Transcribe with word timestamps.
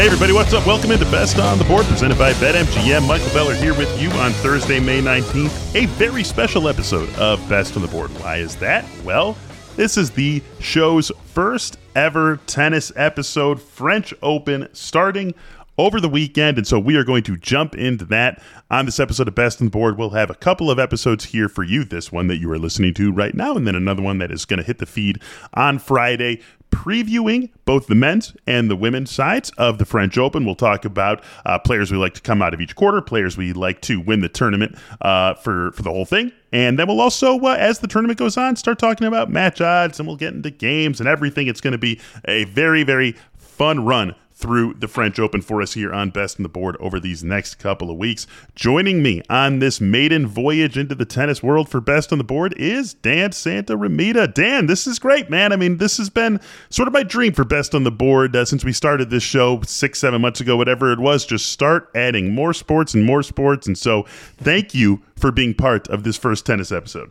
Hey, 0.00 0.06
everybody, 0.06 0.32
what's 0.32 0.54
up? 0.54 0.66
Welcome 0.66 0.92
into 0.92 1.04
Best 1.10 1.38
on 1.38 1.58
the 1.58 1.64
Board, 1.64 1.84
presented 1.84 2.16
by 2.16 2.32
BetMGM. 2.32 3.06
Michael 3.06 3.28
Beller 3.34 3.54
here 3.54 3.74
with 3.74 4.00
you 4.00 4.08
on 4.12 4.30
Thursday, 4.32 4.80
May 4.80 5.02
19th. 5.02 5.74
A 5.74 5.84
very 5.88 6.24
special 6.24 6.68
episode 6.68 7.14
of 7.16 7.46
Best 7.50 7.76
on 7.76 7.82
the 7.82 7.88
Board. 7.88 8.10
Why 8.12 8.38
is 8.38 8.56
that? 8.56 8.86
Well, 9.04 9.36
this 9.76 9.98
is 9.98 10.10
the 10.10 10.42
show's 10.58 11.12
first 11.26 11.76
ever 11.94 12.38
tennis 12.46 12.90
episode, 12.96 13.60
French 13.60 14.14
Open, 14.22 14.68
starting 14.72 15.34
over 15.76 16.00
the 16.00 16.08
weekend. 16.08 16.56
And 16.56 16.66
so 16.66 16.78
we 16.78 16.96
are 16.96 17.04
going 17.04 17.22
to 17.24 17.36
jump 17.36 17.74
into 17.74 18.06
that 18.06 18.42
on 18.70 18.86
this 18.86 19.00
episode 19.00 19.28
of 19.28 19.34
Best 19.34 19.60
on 19.60 19.66
the 19.66 19.70
Board. 19.70 19.98
We'll 19.98 20.10
have 20.10 20.30
a 20.30 20.34
couple 20.34 20.70
of 20.70 20.78
episodes 20.78 21.26
here 21.26 21.50
for 21.50 21.62
you. 21.62 21.84
This 21.84 22.10
one 22.10 22.26
that 22.28 22.38
you 22.38 22.50
are 22.50 22.58
listening 22.58 22.94
to 22.94 23.12
right 23.12 23.34
now, 23.34 23.54
and 23.54 23.66
then 23.66 23.74
another 23.74 24.00
one 24.00 24.16
that 24.16 24.30
is 24.30 24.46
going 24.46 24.60
to 24.60 24.66
hit 24.66 24.78
the 24.78 24.86
feed 24.86 25.20
on 25.52 25.78
Friday 25.78 26.40
previewing 26.70 27.50
both 27.64 27.86
the 27.86 27.94
men's 27.94 28.34
and 28.46 28.70
the 28.70 28.76
women's 28.76 29.10
sides 29.10 29.50
of 29.58 29.78
the 29.78 29.84
French 29.84 30.16
Open. 30.16 30.44
We'll 30.44 30.54
talk 30.54 30.84
about 30.84 31.22
uh, 31.44 31.58
players 31.58 31.90
we 31.90 31.98
like 31.98 32.14
to 32.14 32.20
come 32.20 32.42
out 32.42 32.54
of 32.54 32.60
each 32.60 32.76
quarter, 32.76 33.00
players 33.00 33.36
we 33.36 33.52
like 33.52 33.80
to 33.82 34.00
win 34.00 34.20
the 34.20 34.28
tournament 34.28 34.76
uh, 35.00 35.34
for 35.34 35.72
for 35.72 35.82
the 35.82 35.90
whole 35.90 36.04
thing, 36.04 36.32
and 36.52 36.78
then 36.78 36.88
we'll 36.88 37.00
also, 37.00 37.38
uh, 37.40 37.56
as 37.58 37.80
the 37.80 37.88
tournament 37.88 38.18
goes 38.18 38.36
on, 38.36 38.56
start 38.56 38.78
talking 38.78 39.06
about 39.06 39.30
match 39.30 39.60
odds, 39.60 39.98
and 39.98 40.06
we'll 40.06 40.16
get 40.16 40.34
into 40.34 40.50
games 40.50 41.00
and 41.00 41.08
everything. 41.08 41.46
It's 41.46 41.60
going 41.60 41.72
to 41.72 41.78
be 41.78 42.00
a 42.26 42.44
very 42.44 42.82
very 42.82 43.16
fun 43.36 43.84
run 43.84 44.14
through 44.40 44.74
the 44.74 44.88
French 44.88 45.18
Open 45.18 45.42
for 45.42 45.60
us 45.60 45.74
here 45.74 45.92
on 45.92 46.10
Best 46.10 46.38
in 46.38 46.42
the 46.42 46.48
Board 46.48 46.76
over 46.80 46.98
these 46.98 47.22
next 47.22 47.56
couple 47.56 47.90
of 47.90 47.96
weeks. 47.96 48.26
Joining 48.54 49.02
me 49.02 49.22
on 49.28 49.58
this 49.58 49.80
maiden 49.80 50.26
voyage 50.26 50.78
into 50.78 50.94
the 50.94 51.04
tennis 51.04 51.42
world 51.42 51.68
for 51.68 51.80
Best 51.80 52.10
on 52.10 52.18
the 52.18 52.24
Board 52.24 52.54
is 52.56 52.94
Dan 52.94 53.30
Santaromita. 53.30 54.32
Dan, 54.32 54.66
this 54.66 54.86
is 54.86 54.98
great, 54.98 55.28
man. 55.28 55.52
I 55.52 55.56
mean, 55.56 55.76
this 55.76 55.98
has 55.98 56.08
been 56.08 56.40
sort 56.70 56.88
of 56.88 56.94
my 56.94 57.02
dream 57.02 57.32
for 57.32 57.44
Best 57.44 57.74
on 57.74 57.84
the 57.84 57.90
Board 57.90 58.34
uh, 58.34 58.44
since 58.44 58.64
we 58.64 58.72
started 58.72 59.10
this 59.10 59.22
show 59.22 59.60
six, 59.62 59.98
seven 59.98 60.20
months 60.22 60.40
ago, 60.40 60.56
whatever 60.56 60.92
it 60.92 60.98
was. 60.98 61.26
Just 61.26 61.52
start 61.52 61.90
adding 61.94 62.34
more 62.34 62.54
sports 62.54 62.94
and 62.94 63.04
more 63.04 63.22
sports. 63.22 63.66
And 63.66 63.76
so 63.76 64.04
thank 64.38 64.74
you 64.74 65.02
for 65.16 65.30
being 65.30 65.54
part 65.54 65.86
of 65.88 66.02
this 66.02 66.16
first 66.16 66.46
tennis 66.46 66.72
episode. 66.72 67.10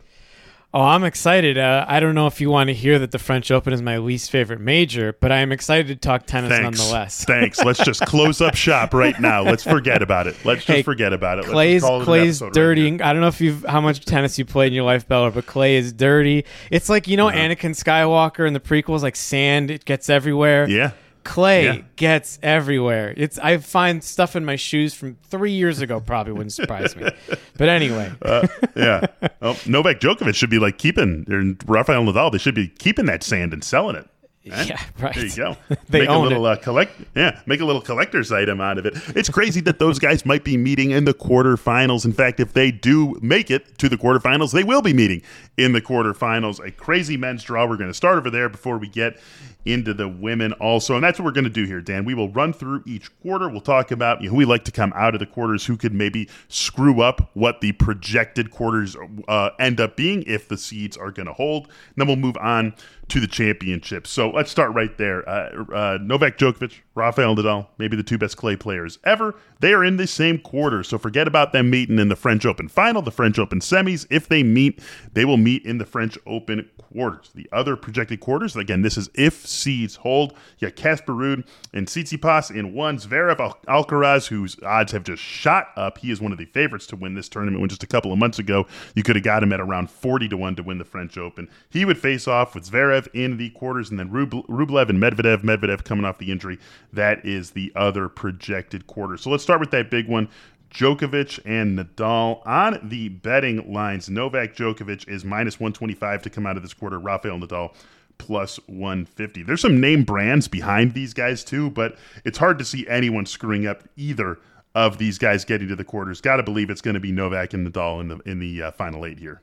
Oh, 0.72 0.82
I'm 0.82 1.02
excited. 1.02 1.58
Uh, 1.58 1.84
I 1.88 1.98
don't 1.98 2.14
know 2.14 2.28
if 2.28 2.40
you 2.40 2.48
want 2.48 2.68
to 2.68 2.74
hear 2.74 3.00
that 3.00 3.10
the 3.10 3.18
French 3.18 3.50
Open 3.50 3.72
is 3.72 3.82
my 3.82 3.98
least 3.98 4.30
favorite 4.30 4.60
major, 4.60 5.12
but 5.18 5.32
I 5.32 5.38
am 5.38 5.50
excited 5.50 5.88
to 5.88 5.96
talk 5.96 6.26
tennis 6.26 6.50
Thanks. 6.50 6.78
nonetheless. 6.78 7.24
Thanks. 7.24 7.58
Let's 7.64 7.82
just 7.84 8.02
close 8.06 8.40
up 8.40 8.54
shop 8.54 8.94
right 8.94 9.18
now. 9.18 9.42
Let's 9.42 9.64
forget 9.64 10.00
about 10.00 10.28
it. 10.28 10.36
Let's 10.44 10.60
just 10.64 10.68
Hey, 10.68 10.82
forget 10.84 11.12
about 11.12 11.40
it. 11.40 11.46
Clay's 11.46 11.82
it 11.82 12.02
Clay's 12.04 12.40
episode 12.40 12.44
right 12.44 12.52
dirty. 12.54 13.02
I 13.02 13.12
don't 13.12 13.20
know 13.20 13.26
if 13.26 13.40
you've 13.40 13.64
how 13.64 13.80
much 13.80 14.04
tennis 14.04 14.38
you 14.38 14.44
played 14.44 14.68
in 14.68 14.74
your 14.74 14.84
life, 14.84 15.08
Beller, 15.08 15.32
but 15.32 15.46
Clay 15.46 15.74
is 15.74 15.92
dirty. 15.92 16.44
It's 16.70 16.88
like 16.88 17.08
you 17.08 17.16
know 17.16 17.28
Uh-huh. 17.28 17.36
Anakin 17.38 17.74
Skywalker 17.74 18.46
in 18.46 18.52
the 18.52 18.60
prequels, 18.60 19.02
like 19.02 19.16
sand. 19.16 19.72
It 19.72 19.84
gets 19.84 20.08
everywhere. 20.08 20.68
yeah. 20.68 20.92
Clay 21.30 21.64
Yeah. 21.64 21.78
gets 21.94 22.38
everywhere. 22.42 23.14
It's 23.16 23.38
I 23.38 23.58
find 23.58 24.02
stuff 24.02 24.34
in 24.34 24.44
my 24.44 24.56
shoes 24.56 24.94
from 24.94 25.16
three 25.22 25.52
years 25.52 25.80
ago. 25.80 26.00
Probably 26.00 26.32
wouldn't 26.32 26.52
surprise 26.52 26.96
me. 26.96 27.08
But 27.56 27.68
anyway, 27.68 28.10
Uh, 28.22 28.48
yeah. 28.74 29.06
Oh, 29.40 29.56
Novak 29.66 30.00
Djokovic 30.00 30.34
should 30.34 30.50
be 30.50 30.58
like 30.58 30.78
keeping, 30.78 31.24
and 31.28 31.62
Rafael 31.66 32.02
Nadal, 32.04 32.32
they 32.32 32.38
should 32.38 32.54
be 32.54 32.66
keeping 32.68 33.04
that 33.06 33.22
sand 33.22 33.52
and 33.52 33.62
selling 33.62 33.96
it. 33.96 34.06
Eh? 34.50 34.64
yeah, 34.68 34.80
right. 34.98 35.14
There 35.14 35.26
you 35.26 35.36
go. 35.36 35.56
They 35.90 36.00
make 36.00 36.08
a 36.08 36.16
little 36.16 36.46
it. 36.46 36.50
Uh, 36.52 36.56
collect. 36.56 36.92
Yeah, 37.14 37.38
make 37.44 37.60
a 37.60 37.64
little 37.66 37.82
collector's 37.82 38.32
item 38.32 38.58
out 38.60 38.78
of 38.78 38.86
it. 38.86 38.94
It's 39.14 39.28
crazy 39.28 39.60
that 39.60 39.78
those 39.78 39.98
guys 39.98 40.24
might 40.24 40.42
be 40.44 40.56
meeting 40.56 40.90
in 40.92 41.04
the 41.04 41.12
quarterfinals. 41.12 42.06
In 42.06 42.12
fact, 42.14 42.40
if 42.40 42.54
they 42.54 42.70
do 42.70 43.18
make 43.20 43.50
it 43.50 43.76
to 43.78 43.88
the 43.90 43.98
quarterfinals, 43.98 44.52
they 44.52 44.64
will 44.64 44.80
be 44.82 44.94
meeting 44.94 45.20
in 45.58 45.72
the 45.72 45.82
quarterfinals. 45.82 46.58
A 46.66 46.70
crazy 46.70 47.18
men's 47.18 47.44
draw. 47.44 47.66
We're 47.68 47.76
going 47.76 47.90
to 47.90 47.94
start 47.94 48.16
over 48.16 48.30
there 48.30 48.48
before 48.48 48.78
we 48.78 48.88
get 48.88 49.20
into 49.64 49.94
the 49.94 50.08
women 50.08 50.52
also, 50.54 50.94
and 50.94 51.04
that's 51.04 51.18
what 51.18 51.24
we're 51.24 51.32
going 51.32 51.44
to 51.44 51.50
do 51.50 51.64
here, 51.64 51.80
Dan. 51.80 52.04
We 52.04 52.14
will 52.14 52.30
run 52.30 52.52
through 52.52 52.82
each 52.86 53.10
quarter. 53.20 53.48
We'll 53.48 53.60
talk 53.60 53.90
about 53.90 54.20
you 54.20 54.28
know, 54.28 54.32
who 54.32 54.36
we 54.38 54.44
like 54.44 54.64
to 54.64 54.72
come 54.72 54.92
out 54.94 55.14
of 55.14 55.20
the 55.20 55.26
quarters, 55.26 55.66
who 55.66 55.76
could 55.76 55.92
maybe 55.92 56.28
screw 56.48 57.02
up 57.02 57.30
what 57.34 57.60
the 57.60 57.72
projected 57.72 58.50
quarters 58.50 58.96
uh, 59.28 59.50
end 59.58 59.80
up 59.80 59.96
being 59.96 60.22
if 60.24 60.48
the 60.48 60.56
seeds 60.56 60.96
are 60.96 61.10
going 61.10 61.26
to 61.26 61.32
hold. 61.32 61.66
And 61.66 61.96
then 61.96 62.06
we'll 62.06 62.16
move 62.16 62.36
on 62.38 62.74
to 63.08 63.20
the 63.20 63.26
championship. 63.26 64.06
So 64.06 64.30
let's 64.30 64.50
start 64.50 64.72
right 64.74 64.96
there. 64.96 65.28
Uh, 65.28 65.64
uh, 65.72 65.98
Novak 66.00 66.38
Djokovic, 66.38 66.74
Rafael 66.94 67.36
Nadal, 67.36 67.68
maybe 67.78 67.96
the 67.96 68.02
two 68.02 68.18
best 68.18 68.36
clay 68.36 68.56
players 68.56 68.98
ever. 69.04 69.36
They 69.60 69.72
are 69.72 69.84
in 69.84 69.96
the 69.96 70.06
same 70.06 70.38
quarter, 70.38 70.82
so 70.82 70.98
forget 70.98 71.28
about 71.28 71.52
them 71.52 71.70
meeting 71.70 71.98
in 71.98 72.08
the 72.08 72.16
French 72.16 72.44
Open 72.44 72.68
final, 72.68 73.00
the 73.00 73.12
French 73.12 73.38
Open 73.38 73.60
semis. 73.60 74.06
If 74.10 74.28
they 74.28 74.42
meet, 74.42 74.80
they 75.12 75.24
will 75.24 75.36
meet 75.36 75.64
in 75.64 75.78
the 75.78 75.84
French 75.84 76.18
Open 76.26 76.68
quarters. 76.78 77.30
The 77.34 77.48
other 77.52 77.76
projected 77.76 78.18
quarters, 78.18 78.56
again, 78.56 78.82
this 78.82 78.96
is 78.98 79.08
if 79.14 79.46
seeds 79.46 79.96
hold. 79.96 80.32
You 80.58 80.68
got 80.68 80.76
Casper 80.76 81.12
Ruud 81.12 81.46
and 81.72 81.86
Tsitsipas 81.86 82.50
in 82.54 82.74
one. 82.74 82.98
Zverev 82.98 83.38
Al- 83.38 83.58
Alcaraz, 83.68 84.26
whose 84.26 84.56
odds 84.64 84.90
have 84.92 85.04
just 85.04 85.22
shot 85.22 85.68
up. 85.76 85.98
He 85.98 86.10
is 86.10 86.20
one 86.20 86.32
of 86.32 86.38
the 86.38 86.46
favorites 86.46 86.86
to 86.88 86.96
win 86.96 87.14
this 87.14 87.28
tournament. 87.28 87.60
When 87.60 87.68
just 87.68 87.84
a 87.84 87.86
couple 87.86 88.12
of 88.12 88.18
months 88.18 88.40
ago, 88.40 88.66
you 88.96 89.04
could 89.04 89.14
have 89.14 89.24
got 89.24 89.42
him 89.44 89.52
at 89.52 89.60
around 89.60 89.90
40 89.90 90.28
to 90.30 90.36
1 90.36 90.56
to 90.56 90.62
win 90.64 90.78
the 90.78 90.84
French 90.84 91.16
Open. 91.16 91.48
He 91.70 91.84
would 91.84 91.98
face 91.98 92.26
off 92.26 92.54
with 92.54 92.68
Zverev 92.68 93.06
in 93.14 93.36
the 93.36 93.50
quarters, 93.50 93.90
and 93.90 93.98
then 93.98 94.10
Rub- 94.10 94.46
Rublev 94.48 94.88
and 94.88 95.00
Medvedev. 95.00 95.42
Medvedev 95.44 95.84
coming 95.84 96.04
off 96.04 96.18
the 96.18 96.32
injury. 96.32 96.58
That 96.92 97.24
is 97.24 97.50
the 97.50 97.72
other 97.76 98.08
projected 98.08 98.86
quarter. 98.86 99.16
So 99.16 99.30
let's 99.30 99.42
start 99.42 99.60
with 99.60 99.70
that 99.70 99.90
big 99.90 100.08
one. 100.08 100.28
Djokovic 100.70 101.40
and 101.44 101.78
Nadal 101.78 102.46
on 102.46 102.78
the 102.88 103.08
betting 103.08 103.72
lines. 103.72 104.08
Novak 104.08 104.54
Djokovic 104.54 105.08
is 105.08 105.24
minus 105.24 105.58
125 105.58 106.22
to 106.22 106.30
come 106.30 106.46
out 106.46 106.56
of 106.56 106.62
this 106.62 106.74
quarter. 106.74 106.98
Rafael 106.98 107.38
Nadal 107.38 107.74
plus 108.18 108.58
150. 108.66 109.42
There's 109.42 109.60
some 109.60 109.80
name 109.80 110.04
brands 110.04 110.46
behind 110.46 110.94
these 110.94 111.14
guys 111.14 111.42
too, 111.42 111.70
but 111.70 111.96
it's 112.24 112.38
hard 112.38 112.58
to 112.58 112.64
see 112.64 112.86
anyone 112.86 113.26
screwing 113.26 113.66
up 113.66 113.82
either 113.96 114.38
of 114.74 114.98
these 114.98 115.18
guys 115.18 115.44
getting 115.44 115.68
to 115.68 115.76
the 115.76 115.84
quarters. 115.84 116.20
Got 116.20 116.36
to 116.36 116.42
believe 116.42 116.70
it's 116.70 116.82
going 116.82 116.94
to 116.94 117.00
be 117.00 117.12
Novak 117.12 117.54
and 117.54 117.66
Nadal 117.66 118.00
in 118.00 118.08
the 118.08 118.18
in 118.18 118.38
the 118.38 118.62
uh, 118.62 118.70
final 118.72 119.04
eight 119.04 119.18
here. 119.18 119.40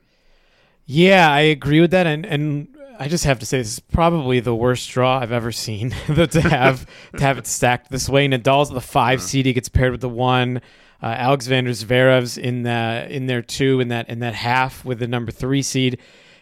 Yeah, 0.86 1.30
I 1.30 1.42
agree 1.42 1.82
with 1.82 1.92
that, 1.92 2.08
and 2.08 2.26
and 2.26 2.77
I 3.00 3.08
just 3.08 3.26
have 3.26 3.40
to 3.40 3.46
say 3.46 3.60
this 3.60 3.74
is 3.74 3.80
probably 3.80 4.40
the 4.40 4.56
worst 4.56 4.90
draw 4.90 5.20
I've 5.20 5.32
ever 5.32 5.52
seen. 5.52 5.90
to 6.08 6.42
have 6.42 6.86
to 7.16 7.22
have 7.24 7.38
it 7.38 7.48
stacked 7.48 7.92
this 7.92 8.10
way. 8.10 8.28
Nadal's 8.28 8.70
the 8.70 8.82
5 8.82 9.22
seed; 9.22 9.46
he 9.46 9.54
gets 9.54 9.70
paired 9.70 9.92
with 9.92 10.02
the 10.02 10.10
one. 10.10 10.62
Uh, 11.02 11.08
Alexander 11.08 11.72
Zverev's 11.72 12.38
in 12.38 12.64
the 12.64 13.08
in 13.10 13.28
there 13.28 13.44
too, 13.44 13.80
in 13.80 13.90
that 13.90 14.10
in 14.10 14.20
that 14.20 14.34
half 14.34 14.84
with 14.84 15.00
the 15.00 15.08
number 15.08 15.32
three 15.32 15.62
seed, 15.62 16.00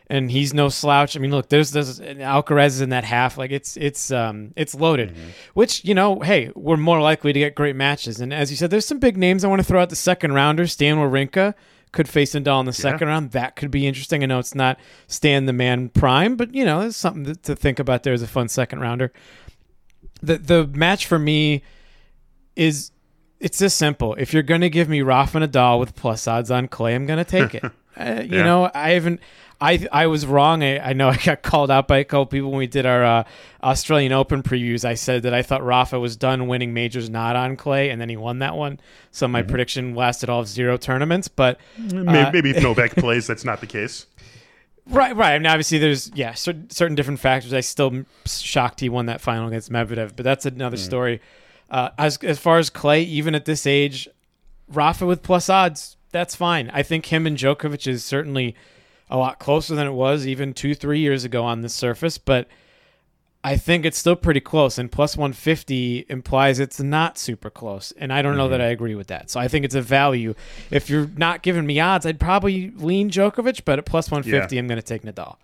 and 0.07 0.29
he's 0.29 0.53
no 0.53 0.69
slouch. 0.69 1.15
I 1.15 1.19
mean, 1.19 1.31
look, 1.31 1.49
there's 1.49 1.71
there's 1.71 1.99
Alcaraz 1.99 2.67
is 2.67 2.81
in 2.81 2.89
that 2.89 3.03
half. 3.03 3.37
Like 3.37 3.51
it's 3.51 3.75
it's 3.77 4.11
um 4.11 4.53
it's 4.55 4.75
loaded, 4.75 5.15
which 5.53 5.83
you 5.83 5.93
know, 5.95 6.19
hey, 6.19 6.51
we're 6.55 6.77
more 6.77 7.01
likely 7.01 7.33
to 7.33 7.39
get 7.39 7.55
great 7.55 7.75
matches. 7.75 8.19
And 8.21 8.33
as 8.33 8.51
you 8.51 8.57
said, 8.57 8.69
there's 8.69 8.85
some 8.85 8.99
big 8.99 9.17
names 9.17 9.43
I 9.43 9.47
want 9.47 9.59
to 9.61 9.63
throw 9.67 9.81
out 9.81 9.89
the 9.89 9.95
second 9.95 10.33
rounder. 10.33 10.67
Stan 10.67 10.97
Wawrinka 10.97 11.53
could 11.91 12.09
face 12.09 12.33
Nadal 12.35 12.59
in 12.59 12.65
the 12.65 12.73
second 12.73 13.07
round. 13.07 13.31
That 13.31 13.55
could 13.55 13.71
be 13.71 13.87
interesting. 13.87 14.21
I 14.21 14.25
know 14.25 14.39
it's 14.39 14.53
not 14.55 14.77
Stan 15.07 15.45
the 15.45 15.53
man 15.53 15.89
prime, 15.89 16.35
but 16.35 16.53
you 16.53 16.65
know, 16.65 16.81
there's 16.81 16.97
something 16.97 17.33
to, 17.35 17.55
think 17.55 17.79
about 17.79 18.03
there 18.03 18.13
as 18.13 18.21
a 18.21 18.27
fun 18.27 18.49
second 18.49 18.81
rounder. 18.81 19.11
The 20.21 20.37
the 20.37 20.67
match 20.67 21.05
for 21.07 21.17
me 21.19 21.63
is 22.55 22.91
it's 23.39 23.59
this 23.59 23.73
simple. 23.73 24.13
If 24.15 24.33
you're 24.33 24.43
gonna 24.43 24.69
give 24.69 24.89
me 24.89 25.01
Rafa 25.01 25.39
Nadal 25.39 25.79
with 25.79 25.95
plus 25.95 26.27
odds 26.27 26.51
on 26.51 26.67
clay, 26.67 26.95
I'm 26.95 27.05
gonna 27.05 27.25
take 27.25 27.53
it. 27.55 27.63
uh, 27.97 28.21
you 28.23 28.37
Yeah. 28.37 28.43
know, 28.43 28.71
I 28.73 28.91
haven't. 28.91 29.19
I 29.59 29.87
I 29.91 30.07
was 30.07 30.25
wrong. 30.25 30.63
I, 30.63 30.79
I 30.89 30.93
know 30.93 31.09
I 31.09 31.17
got 31.17 31.41
called 31.41 31.71
out 31.71 31.87
by 31.87 31.97
a 31.97 32.03
couple 32.03 32.25
people 32.25 32.49
when 32.51 32.59
we 32.59 32.67
did 32.67 32.85
our 32.85 33.03
uh, 33.03 33.23
Australian 33.63 34.11
Open 34.11 34.43
previews. 34.43 34.85
I 34.85 34.95
said 34.95 35.23
that 35.23 35.33
I 35.33 35.41
thought 35.41 35.63
Rafa 35.63 35.99
was 35.99 36.15
done 36.17 36.47
winning 36.47 36.73
majors 36.73 37.09
not 37.09 37.35
on 37.35 37.55
clay, 37.55 37.89
and 37.89 37.99
then 37.99 38.09
he 38.09 38.17
won 38.17 38.39
that 38.39 38.55
one. 38.55 38.79
So 39.11 39.27
my 39.27 39.41
prediction 39.43 39.95
lasted 39.95 40.29
all 40.29 40.41
of 40.41 40.47
zero 40.47 40.77
tournaments. 40.77 41.27
But 41.27 41.59
Maybe, 41.77 42.07
Uh, 42.07 42.31
maybe 42.31 42.49
if 42.51 42.61
Novak 42.63 42.95
plays, 42.95 43.27
that's 43.27 43.45
not 43.45 43.61
the 43.61 43.67
case. 43.67 44.05
Right, 44.87 45.15
right. 45.15 45.33
I 45.33 45.39
mean, 45.39 45.47
obviously, 45.47 45.79
there's 45.79 46.11
yeah, 46.13 46.33
certain, 46.33 46.69
certain 46.69 46.93
different 46.95 47.19
factors. 47.19 47.53
I 47.53 47.61
still 47.61 48.03
shocked 48.27 48.81
he 48.81 48.89
won 48.89 49.07
that 49.07 49.19
final 49.19 49.47
against 49.47 49.71
Medvedev, 49.71 50.15
but 50.15 50.23
that's 50.23 50.45
another 50.45 50.77
story. 50.77 51.21
Uh, 51.71 51.89
as 51.97 52.17
as 52.17 52.37
far 52.37 52.59
as 52.59 52.69
Clay, 52.69 53.01
even 53.01 53.33
at 53.33 53.45
this 53.45 53.65
age, 53.65 54.07
Rafa 54.67 55.07
with 55.07 55.23
plus 55.23 55.49
odds, 55.49 55.97
that's 56.11 56.35
fine. 56.35 56.69
I 56.71 56.83
think 56.83 57.07
him 57.07 57.25
and 57.25 57.35
Djokovic 57.35 57.87
is 57.87 58.05
certainly 58.05 58.55
a 59.09 59.17
lot 59.17 59.39
closer 59.39 59.75
than 59.75 59.87
it 59.87 59.93
was 59.93 60.25
even 60.25 60.53
two, 60.53 60.73
three 60.75 60.99
years 60.99 61.23
ago 61.23 61.43
on 61.43 61.61
this 61.61 61.73
surface, 61.73 62.17
but 62.17 62.47
I 63.43 63.57
think 63.57 63.85
it's 63.85 63.97
still 63.97 64.15
pretty 64.15 64.39
close. 64.39 64.79
And 64.79 64.91
plus 64.91 65.15
150 65.15 66.07
implies 66.09 66.59
it's 66.59 66.79
not 66.79 67.19
super 67.19 67.51
close. 67.51 67.93
And 67.97 68.11
I 68.11 68.23
don't 68.23 68.37
know 68.37 68.49
that 68.49 68.59
mm-hmm. 68.59 68.69
I 68.69 68.71
agree 68.71 68.95
with 68.95 69.07
that. 69.07 69.29
So 69.29 69.39
I 69.39 69.47
think 69.47 69.65
it's 69.65 69.75
a 69.75 69.81
value. 69.81 70.33
If 70.71 70.89
you're 70.89 71.09
not 71.15 71.43
giving 71.43 71.67
me 71.67 71.79
odds, 71.79 72.07
I'd 72.07 72.19
probably 72.19 72.71
lean 72.71 73.11
Djokovic, 73.11 73.61
but 73.63 73.77
at 73.77 73.85
plus 73.85 74.09
150, 74.09 74.55
Yeah. 74.55 74.59
I'm 74.59 74.67
going 74.67 74.77
to 74.77 74.81
take 74.81 75.03
Nadal. 75.03 75.35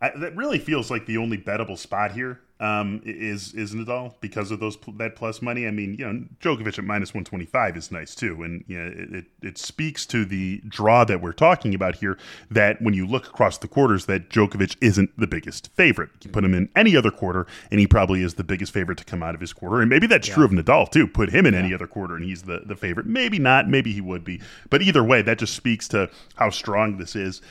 I, 0.00 0.10
that 0.16 0.34
really 0.34 0.58
feels 0.58 0.90
like 0.90 1.04
the 1.04 1.18
only 1.18 1.36
bettable 1.36 1.76
spot 1.76 2.12
here 2.12 2.40
um, 2.58 3.02
is 3.04 3.52
is 3.52 3.74
Nadal 3.74 4.14
because 4.20 4.50
of 4.50 4.60
those 4.60 4.78
that 4.96 5.14
plus 5.14 5.42
money. 5.42 5.66
I 5.66 5.70
mean, 5.70 5.94
you 5.98 6.10
know, 6.10 6.24
Djokovic 6.40 6.78
at 6.78 6.84
minus 6.84 7.12
one 7.12 7.24
twenty 7.24 7.44
five 7.44 7.76
is 7.76 7.92
nice 7.92 8.14
too, 8.14 8.42
and 8.42 8.64
you 8.66 8.78
know, 8.78 8.86
it, 8.86 9.14
it, 9.14 9.24
it 9.42 9.58
speaks 9.58 10.06
to 10.06 10.24
the 10.24 10.62
draw 10.66 11.04
that 11.04 11.20
we're 11.20 11.32
talking 11.32 11.74
about 11.74 11.96
here. 11.96 12.18
That 12.50 12.80
when 12.80 12.94
you 12.94 13.06
look 13.06 13.26
across 13.26 13.58
the 13.58 13.68
quarters, 13.68 14.06
that 14.06 14.30
Djokovic 14.30 14.76
isn't 14.80 15.10
the 15.18 15.26
biggest 15.26 15.70
favorite. 15.74 16.10
You 16.22 16.30
put 16.30 16.44
him 16.44 16.54
in 16.54 16.70
any 16.74 16.96
other 16.96 17.10
quarter, 17.10 17.46
and 17.70 17.78
he 17.78 17.86
probably 17.86 18.22
is 18.22 18.34
the 18.34 18.44
biggest 18.44 18.72
favorite 18.72 18.98
to 18.98 19.04
come 19.04 19.22
out 19.22 19.34
of 19.34 19.40
his 19.42 19.52
quarter. 19.52 19.82
And 19.82 19.90
maybe 19.90 20.06
that's 20.06 20.28
yeah. 20.28 20.34
true 20.34 20.44
of 20.46 20.50
Nadal 20.50 20.90
too. 20.90 21.06
Put 21.06 21.30
him 21.30 21.44
in 21.44 21.52
yeah. 21.52 21.60
any 21.60 21.74
other 21.74 21.86
quarter, 21.86 22.16
and 22.16 22.24
he's 22.24 22.44
the 22.44 22.62
the 22.64 22.76
favorite. 22.76 23.06
Maybe 23.06 23.38
not. 23.38 23.68
Maybe 23.68 23.92
he 23.92 24.00
would 24.00 24.24
be. 24.24 24.40
But 24.70 24.80
either 24.80 25.04
way, 25.04 25.20
that 25.20 25.38
just 25.38 25.54
speaks 25.54 25.88
to 25.88 26.08
how 26.36 26.48
strong 26.48 26.96
this 26.96 27.14
is. 27.14 27.42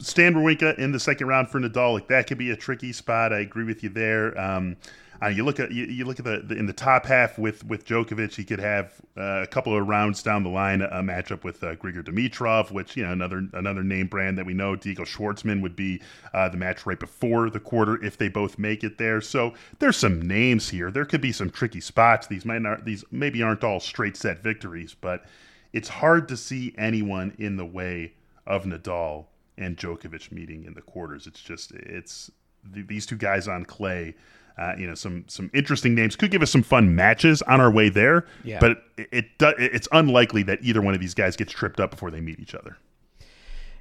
Stan 0.00 0.34
Wawrinka 0.34 0.78
in 0.78 0.92
the 0.92 1.00
second 1.00 1.28
round 1.28 1.48
for 1.48 1.58
Nadal, 1.58 1.94
like 1.94 2.08
that 2.08 2.26
could 2.26 2.36
be 2.36 2.50
a 2.50 2.56
tricky 2.56 2.92
spot. 2.92 3.32
I 3.32 3.38
agree 3.38 3.64
with 3.64 3.82
you 3.82 3.88
there 3.88 4.17
there. 4.18 4.40
Um, 4.40 4.76
uh, 5.20 5.26
you 5.26 5.44
look 5.44 5.58
at 5.58 5.72
you, 5.72 5.84
you 5.84 6.04
look 6.04 6.20
at 6.20 6.24
the, 6.24 6.42
the, 6.44 6.54
in 6.54 6.66
the 6.66 6.72
top 6.72 7.04
half 7.04 7.38
with 7.38 7.64
with 7.64 7.84
Djokovic, 7.84 8.36
he 8.36 8.44
could 8.44 8.60
have 8.60 8.92
uh, 9.16 9.42
a 9.42 9.46
couple 9.48 9.76
of 9.76 9.86
rounds 9.88 10.22
down 10.22 10.44
the 10.44 10.48
line 10.48 10.80
a 10.80 11.02
matchup 11.02 11.42
with 11.42 11.62
uh, 11.64 11.74
Grigor 11.74 12.04
Dimitrov, 12.04 12.70
which 12.70 12.96
you 12.96 13.04
know 13.04 13.10
another 13.10 13.48
another 13.52 13.82
name 13.82 14.06
brand 14.06 14.38
that 14.38 14.46
we 14.46 14.54
know. 14.54 14.76
Diego 14.76 15.02
Schwartzman 15.02 15.60
would 15.60 15.74
be 15.74 16.00
uh, 16.32 16.48
the 16.48 16.56
match 16.56 16.86
right 16.86 17.00
before 17.00 17.50
the 17.50 17.58
quarter 17.58 18.02
if 18.04 18.16
they 18.16 18.28
both 18.28 18.60
make 18.60 18.84
it 18.84 18.98
there. 18.98 19.20
So 19.20 19.54
there's 19.80 19.96
some 19.96 20.22
names 20.22 20.68
here. 20.68 20.92
There 20.92 21.04
could 21.04 21.20
be 21.20 21.32
some 21.32 21.50
tricky 21.50 21.80
spots. 21.80 22.28
These 22.28 22.44
might 22.44 22.62
not 22.62 22.84
these 22.84 23.04
maybe 23.10 23.42
aren't 23.42 23.64
all 23.64 23.80
straight 23.80 24.16
set 24.16 24.40
victories, 24.40 24.94
but 24.94 25.24
it's 25.72 25.88
hard 25.88 26.28
to 26.28 26.36
see 26.36 26.76
anyone 26.78 27.34
in 27.38 27.56
the 27.56 27.66
way 27.66 28.12
of 28.46 28.64
Nadal 28.64 29.26
and 29.58 29.76
Djokovic 29.76 30.30
meeting 30.30 30.64
in 30.64 30.74
the 30.74 30.80
quarters. 30.80 31.26
It's 31.26 31.42
just 31.42 31.72
it's 31.72 32.30
these 32.72 33.06
two 33.06 33.16
guys 33.16 33.48
on 33.48 33.64
clay. 33.64 34.14
Uh, 34.58 34.74
you 34.76 34.88
know, 34.88 34.94
some 34.94 35.24
some 35.28 35.50
interesting 35.54 35.94
names 35.94 36.16
could 36.16 36.32
give 36.32 36.42
us 36.42 36.50
some 36.50 36.64
fun 36.64 36.94
matches 36.94 37.42
on 37.42 37.60
our 37.60 37.70
way 37.70 37.88
there. 37.88 38.26
Yeah. 38.42 38.58
But 38.58 38.82
it, 38.96 39.08
it 39.12 39.26
it's 39.40 39.88
unlikely 39.92 40.42
that 40.44 40.58
either 40.62 40.82
one 40.82 40.94
of 40.94 41.00
these 41.00 41.14
guys 41.14 41.36
gets 41.36 41.52
tripped 41.52 41.78
up 41.78 41.92
before 41.92 42.10
they 42.10 42.20
meet 42.20 42.40
each 42.40 42.54
other. 42.54 42.76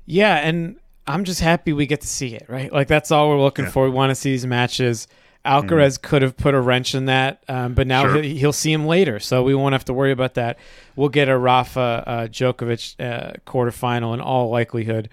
Yeah, 0.06 0.36
and 0.36 0.80
I'm 1.08 1.24
just 1.24 1.42
happy 1.42 1.74
we 1.74 1.88
get 1.88 2.02
to 2.02 2.08
see 2.08 2.36
it. 2.36 2.46
Right, 2.48 2.72
like 2.72 2.88
that's 2.88 3.12
all 3.12 3.30
we're 3.30 3.42
looking 3.42 3.66
yeah. 3.66 3.72
for. 3.72 3.86
We 3.86 3.90
want 3.90 4.12
to 4.12 4.16
see 4.16 4.32
these 4.32 4.46
matches. 4.46 5.08
Alcaraz 5.48 5.98
mm. 5.98 6.02
could 6.02 6.22
have 6.22 6.36
put 6.36 6.54
a 6.54 6.60
wrench 6.60 6.94
in 6.94 7.06
that, 7.06 7.44
um, 7.48 7.74
but 7.74 7.88
now 7.88 8.04
sure. 8.04 8.22
he'll, 8.22 8.36
he'll, 8.36 8.54
see 8.54 8.72
him 8.72 8.86
later, 8.86 9.20
so 9.20 9.44
we 9.44 9.56
won't 9.56 9.74
have 9.74 9.86
to 9.86 9.94
worry 9.94 10.12
about 10.12 10.34
that. 10.34 10.60
We'll 10.96 11.10
get 11.10 11.30
a 11.30 11.38
Rafa 11.38 12.04
uh, 12.06 12.28
Djokovic 12.28 12.96
uh, 13.00 13.34
quarterfinal 13.46 14.14
in 14.14 14.20
all 14.20 14.50
likelihood, 14.50 15.10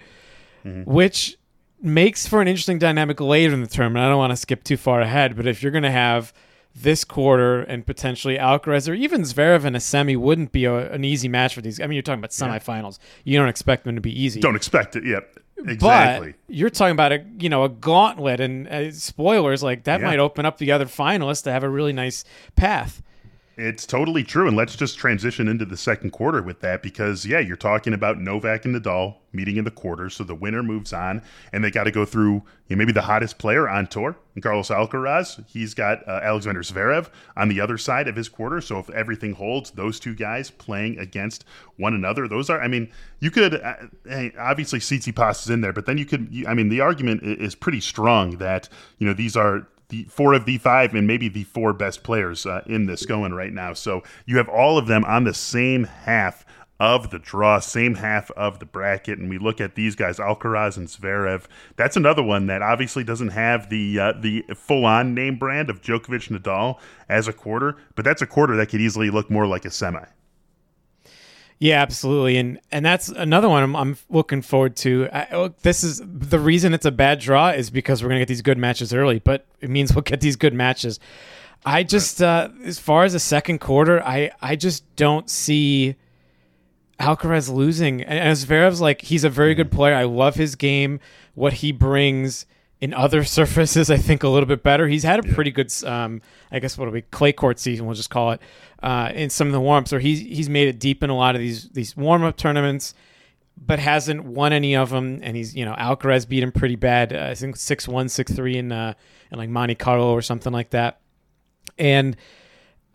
mm-hmm. 0.65 0.91
which 0.91 1.37
makes 1.85 2.27
for 2.27 2.41
an 2.41 2.47
interesting 2.47 2.79
dynamic 2.79 3.19
later 3.19 3.53
in 3.53 3.61
the 3.61 3.67
tournament. 3.67 4.05
I 4.05 4.09
don't 4.09 4.17
want 4.17 4.31
to 4.31 4.37
skip 4.37 4.63
too 4.63 4.77
far 4.77 5.01
ahead, 5.01 5.35
but 5.35 5.47
if 5.47 5.61
you're 5.61 5.71
going 5.71 5.83
to 5.83 5.91
have 5.91 6.33
this 6.75 7.05
quarter 7.05 7.61
and 7.61 7.85
potentially 7.85 8.37
Alcaraz 8.37 8.89
or 8.89 8.93
even 8.93 9.21
Zverev 9.21 9.63
in 9.63 9.75
a 9.75 9.79
semi 9.79 10.15
wouldn't 10.15 10.51
be 10.51 10.65
a, 10.65 10.91
an 10.91 11.05
easy 11.05 11.29
match 11.29 11.55
for 11.55 11.61
these. 11.61 11.79
I 11.79 11.87
mean, 11.87 11.93
you're 11.93 12.03
talking 12.03 12.19
about 12.19 12.31
semifinals. 12.31 12.99
Yeah. 13.23 13.33
You 13.33 13.39
don't 13.39 13.47
expect 13.47 13.85
them 13.85 13.95
to 13.95 14.01
be 14.01 14.21
easy. 14.21 14.41
Don't 14.41 14.57
expect 14.57 14.97
it. 14.97 15.05
Yep. 15.05 15.39
exactly. 15.67 16.33
But 16.33 16.55
you're 16.55 16.69
talking 16.69 16.91
about 16.91 17.13
a 17.13 17.25
you 17.39 17.47
know 17.47 17.63
a 17.63 17.69
gauntlet 17.69 18.41
and 18.41 18.67
uh, 18.67 18.91
spoilers 18.91 19.63
like 19.63 19.85
that 19.85 20.01
yeah. 20.01 20.05
might 20.05 20.19
open 20.19 20.45
up 20.45 20.57
the 20.57 20.73
other 20.73 20.85
finalists 20.85 21.43
to 21.43 21.51
have 21.51 21.63
a 21.63 21.69
really 21.69 21.93
nice 21.93 22.25
path. 22.57 23.01
It's 23.57 23.85
totally 23.85 24.25
true. 24.25 24.49
And 24.49 24.57
let's 24.57 24.75
just 24.75 24.97
transition 24.97 25.47
into 25.47 25.63
the 25.63 25.77
second 25.77 26.11
quarter 26.11 26.41
with 26.41 26.59
that 26.59 26.83
because, 26.83 27.25
yeah, 27.25 27.39
you're 27.39 27.55
talking 27.55 27.93
about 27.93 28.19
Novak 28.19 28.65
and 28.65 28.75
Nadal 28.75 29.15
meeting 29.31 29.55
in 29.55 29.63
the 29.63 29.71
quarter. 29.71 30.09
So 30.09 30.25
the 30.25 30.35
winner 30.35 30.61
moves 30.61 30.91
on, 30.91 31.21
and 31.53 31.63
they 31.63 31.71
got 31.71 31.85
to 31.85 31.91
go 31.91 32.03
through 32.03 32.43
you 32.67 32.75
know, 32.75 32.77
maybe 32.77 32.91
the 32.91 33.03
hottest 33.03 33.37
player 33.37 33.69
on 33.69 33.87
tour, 33.87 34.17
Carlos 34.41 34.67
Alcaraz. 34.67 35.41
He's 35.47 35.73
got 35.73 36.05
uh, 36.05 36.19
Alexander 36.21 36.63
Zverev 36.63 37.09
on 37.37 37.47
the 37.47 37.61
other 37.61 37.77
side 37.77 38.09
of 38.09 38.17
his 38.17 38.27
quarter. 38.27 38.59
So 38.59 38.77
if 38.79 38.89
everything 38.89 39.31
holds, 39.33 39.71
those 39.71 40.01
two 40.01 40.15
guys 40.15 40.49
playing 40.51 40.99
against 40.99 41.45
one 41.77 41.93
another, 41.93 42.27
those 42.27 42.49
are, 42.49 42.61
I 42.61 42.67
mean, 42.67 42.91
you 43.21 43.31
could, 43.31 43.55
uh, 43.55 43.75
obviously, 44.37 44.79
Tsitsipas 44.79 45.43
is 45.43 45.49
in 45.49 45.61
there, 45.61 45.73
but 45.73 45.85
then 45.85 45.97
you 45.97 46.05
could, 46.05 46.27
you, 46.29 46.45
I 46.45 46.53
mean, 46.53 46.67
the 46.67 46.81
argument 46.81 47.23
is 47.23 47.55
pretty 47.55 47.79
strong 47.79 48.31
that, 48.37 48.67
you 48.97 49.07
know, 49.07 49.13
these 49.13 49.37
are 49.37 49.67
the 49.89 50.03
four 50.05 50.33
of 50.33 50.45
the 50.45 50.57
five 50.57 50.93
and 50.93 51.07
maybe 51.07 51.27
the 51.27 51.43
four 51.43 51.73
best 51.73 52.03
players 52.03 52.45
uh, 52.45 52.61
in 52.65 52.85
this 52.85 53.05
going 53.05 53.33
right 53.33 53.53
now. 53.53 53.73
So 53.73 54.03
you 54.25 54.37
have 54.37 54.49
all 54.49 54.77
of 54.77 54.87
them 54.87 55.05
on 55.05 55.23
the 55.23 55.33
same 55.33 55.83
half 55.85 56.45
of 56.79 57.09
the 57.09 57.19
draw, 57.19 57.59
same 57.59 57.95
half 57.95 58.29
of 58.31 58.59
the 58.59 58.65
bracket, 58.65 59.17
and 59.17 59.29
we 59.29 59.37
look 59.37 59.61
at 59.61 59.75
these 59.75 59.95
guys, 59.95 60.17
Alcaraz 60.17 60.75
and 60.75 60.87
Zverev. 60.87 61.45
That's 61.77 61.95
another 61.95 62.23
one 62.23 62.47
that 62.47 62.61
obviously 62.61 63.03
doesn't 63.03 63.29
have 63.29 63.69
the 63.69 63.99
uh, 63.99 64.13
the 64.19 64.43
full 64.53 64.85
on 64.85 65.13
name 65.13 65.37
brand 65.37 65.69
of 65.69 65.81
Djokovic 65.81 66.29
Nadal 66.29 66.79
as 67.07 67.27
a 67.27 67.33
quarter, 67.33 67.77
but 67.95 68.03
that's 68.03 68.21
a 68.21 68.27
quarter 68.27 68.57
that 68.57 68.67
could 68.67 68.81
easily 68.81 69.09
look 69.09 69.29
more 69.29 69.47
like 69.47 69.65
a 69.65 69.71
semi. 69.71 70.05
Yeah, 71.57 71.81
absolutely, 71.81 72.37
and 72.37 72.59
and 72.71 72.85
that's 72.85 73.07
another 73.07 73.47
one 73.47 73.63
I'm, 73.63 73.75
I'm 73.75 73.97
looking 74.09 74.41
forward 74.41 74.75
to. 74.77 75.07
I, 75.13 75.37
look, 75.37 75.61
this 75.61 75.83
is 75.83 76.01
the 76.05 76.39
reason 76.39 76.73
it's 76.73 76.85
a 76.85 76.91
bad 76.91 77.19
draw 77.19 77.49
is 77.49 77.69
because 77.69 78.03
we're 78.03 78.09
gonna 78.09 78.19
get 78.21 78.27
these 78.27 78.41
good 78.41 78.57
matches 78.57 78.93
early, 78.93 79.19
but 79.19 79.45
it 79.61 79.69
means 79.69 79.93
we'll 79.95 80.01
get 80.01 80.21
these 80.21 80.35
good 80.35 80.53
matches. 80.53 80.99
I 81.65 81.81
just, 81.83 82.21
uh, 82.21 82.49
as 82.63 82.77
far 82.77 83.05
as 83.05 83.13
the 83.13 83.19
second 83.19 83.59
quarter, 83.59 84.03
I 84.03 84.31
I 84.41 84.55
just 84.55 84.83
don't 84.95 85.29
see 85.29 85.95
Alcaraz 86.99 87.51
losing. 87.51 88.01
And 88.01 88.19
as 88.19 88.45
Zverev's 88.45 88.81
like, 88.81 89.01
he's 89.01 89.23
a 89.23 89.29
very 89.29 89.55
good 89.55 89.71
player. 89.71 89.95
I 89.95 90.03
love 90.03 90.35
his 90.35 90.55
game, 90.55 90.99
what 91.33 91.53
he 91.53 91.71
brings 91.71 92.45
in 92.81 92.93
other 92.93 93.23
surfaces, 93.37 93.89
I 93.89 93.97
think 93.97 94.23
a 94.23 94.29
little 94.29 94.47
bit 94.47 94.63
better. 94.63 94.87
He's 94.87 95.03
had 95.03 95.19
a 95.19 95.33
pretty 95.33 95.51
good, 95.51 95.71
um, 95.85 96.21
I 96.51 96.59
guess 96.59 96.77
what 96.77 96.85
will 96.85 96.93
be 96.93 97.01
clay 97.01 97.33
court 97.33 97.59
season, 97.59 97.85
we'll 97.85 97.95
just 97.95 98.09
call 98.09 98.31
it, 98.31 98.41
uh, 98.83 99.11
in 99.13 99.29
some 99.29 99.47
of 99.47 99.53
the 99.53 99.59
warm 99.59 99.83
ups. 99.83 99.93
Or 99.93 99.99
he's 99.99 100.19
he's 100.19 100.49
made 100.49 100.67
it 100.67 100.79
deep 100.79 101.03
in 101.03 101.09
a 101.09 101.15
lot 101.15 101.35
of 101.35 101.41
these 101.41 101.69
these 101.69 101.95
warm 101.95 102.23
up 102.23 102.37
tournaments, 102.37 102.93
but 103.57 103.79
hasn't 103.79 104.23
won 104.23 104.53
any 104.53 104.75
of 104.75 104.89
them. 104.89 105.19
And 105.23 105.35
he's 105.35 105.55
you 105.55 105.65
know 105.65 105.73
Alcaraz 105.73 106.27
beat 106.27 106.43
him 106.43 106.51
pretty 106.51 106.75
bad. 106.75 107.13
Uh, 107.13 107.27
I 107.31 107.35
think 107.35 107.55
six 107.55 107.87
one 107.87 108.09
six 108.09 108.31
three 108.31 108.57
in 108.57 108.71
uh, 108.71 108.93
in 109.31 109.37
like 109.37 109.49
Monte 109.49 109.75
Carlo 109.75 110.11
or 110.11 110.21
something 110.21 110.53
like 110.53 110.71
that. 110.71 110.99
And 111.77 112.15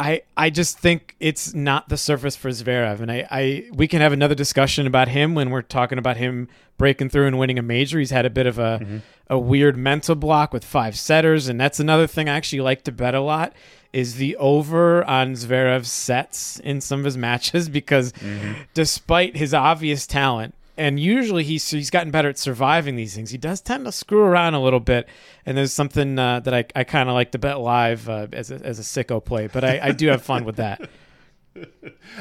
I 0.01 0.23
I 0.35 0.49
just 0.49 0.79
think 0.79 1.15
it's 1.21 1.53
not 1.53 1.91
the 1.91 1.99
surface 1.99 2.35
for 2.35 2.49
Zverev, 2.49 3.01
and 3.01 3.13
I, 3.13 3.29
I 3.31 3.71
we 3.75 3.87
can 3.87 4.01
have 4.01 4.15
another 4.15 4.35
discussion 4.35 4.87
about 4.87 5.09
him 5.09 5.35
when 5.35 5.51
we're 5.51 5.61
talking 5.61 5.99
about 5.99 6.17
him 6.17 6.49
breaking 6.79 7.11
through 7.11 7.27
and 7.27 7.39
winning 7.39 7.59
a 7.59 7.63
major. 7.63 7.99
He's 7.99 8.11
had 8.11 8.25
a 8.25 8.31
bit 8.31 8.47
of 8.47 8.59
a 8.59 8.81
mm-hmm. 8.81 8.99
A 9.31 9.39
weird 9.39 9.77
mental 9.77 10.17
block 10.17 10.53
with 10.53 10.65
five 10.65 10.99
setters, 10.99 11.49
and 11.49 11.59
that's 11.59 11.79
another 11.79 12.09
thing 12.09 12.29
I 12.29 12.35
actually 12.35 12.61
like 12.61 12.83
to 12.85 12.93
bet 12.93 13.15
a 13.15 13.21
lot 13.21 13.55
is 13.93 14.17
the 14.17 14.37
over 14.37 15.05
on 15.05 15.35
Zverev's 15.35 15.91
sets 15.91 16.61
in 16.61 16.81
some 16.81 16.99
of 17.01 17.05
his 17.05 17.17
matches 17.17 17.69
because 17.71 18.13
mm-hmm. 18.13 18.63
despite 18.75 19.37
his 19.37 19.55
obvious 19.55 20.07
talent, 20.07 20.55
and 20.77 20.99
usually 20.99 21.45
he's 21.45 21.69
he's 21.71 21.91
gotten 21.91 22.11
better 22.11 22.29
at 22.29 22.39
surviving 22.39 22.97
these 22.97 23.15
things. 23.15 23.31
He 23.31 23.39
does 23.39 23.61
tend 23.61 23.85
to 23.85 23.93
screw 23.93 24.23
around 24.23 24.55
a 24.55 24.63
little 24.63 24.81
bit, 24.81 25.09
and 25.47 25.57
there's 25.57 25.73
something 25.73 26.19
uh, 26.19 26.41
that 26.41 26.55
I, 26.55 26.65
I 26.75 26.85
kind 26.85 27.09
of 27.09 27.15
like 27.15 27.31
to 27.33 27.39
bet 27.39 27.61
live 27.61 28.09
uh, 28.09 28.27
as 28.33 28.51
a, 28.51 28.57
as 28.57 28.79
a 28.79 28.83
sicko 28.83 29.25
play, 29.25 29.47
but 29.47 29.63
I, 29.63 29.79
I 29.81 29.93
do 29.93 30.09
have 30.09 30.23
fun 30.23 30.45
with 30.45 30.57
that. 30.57 30.91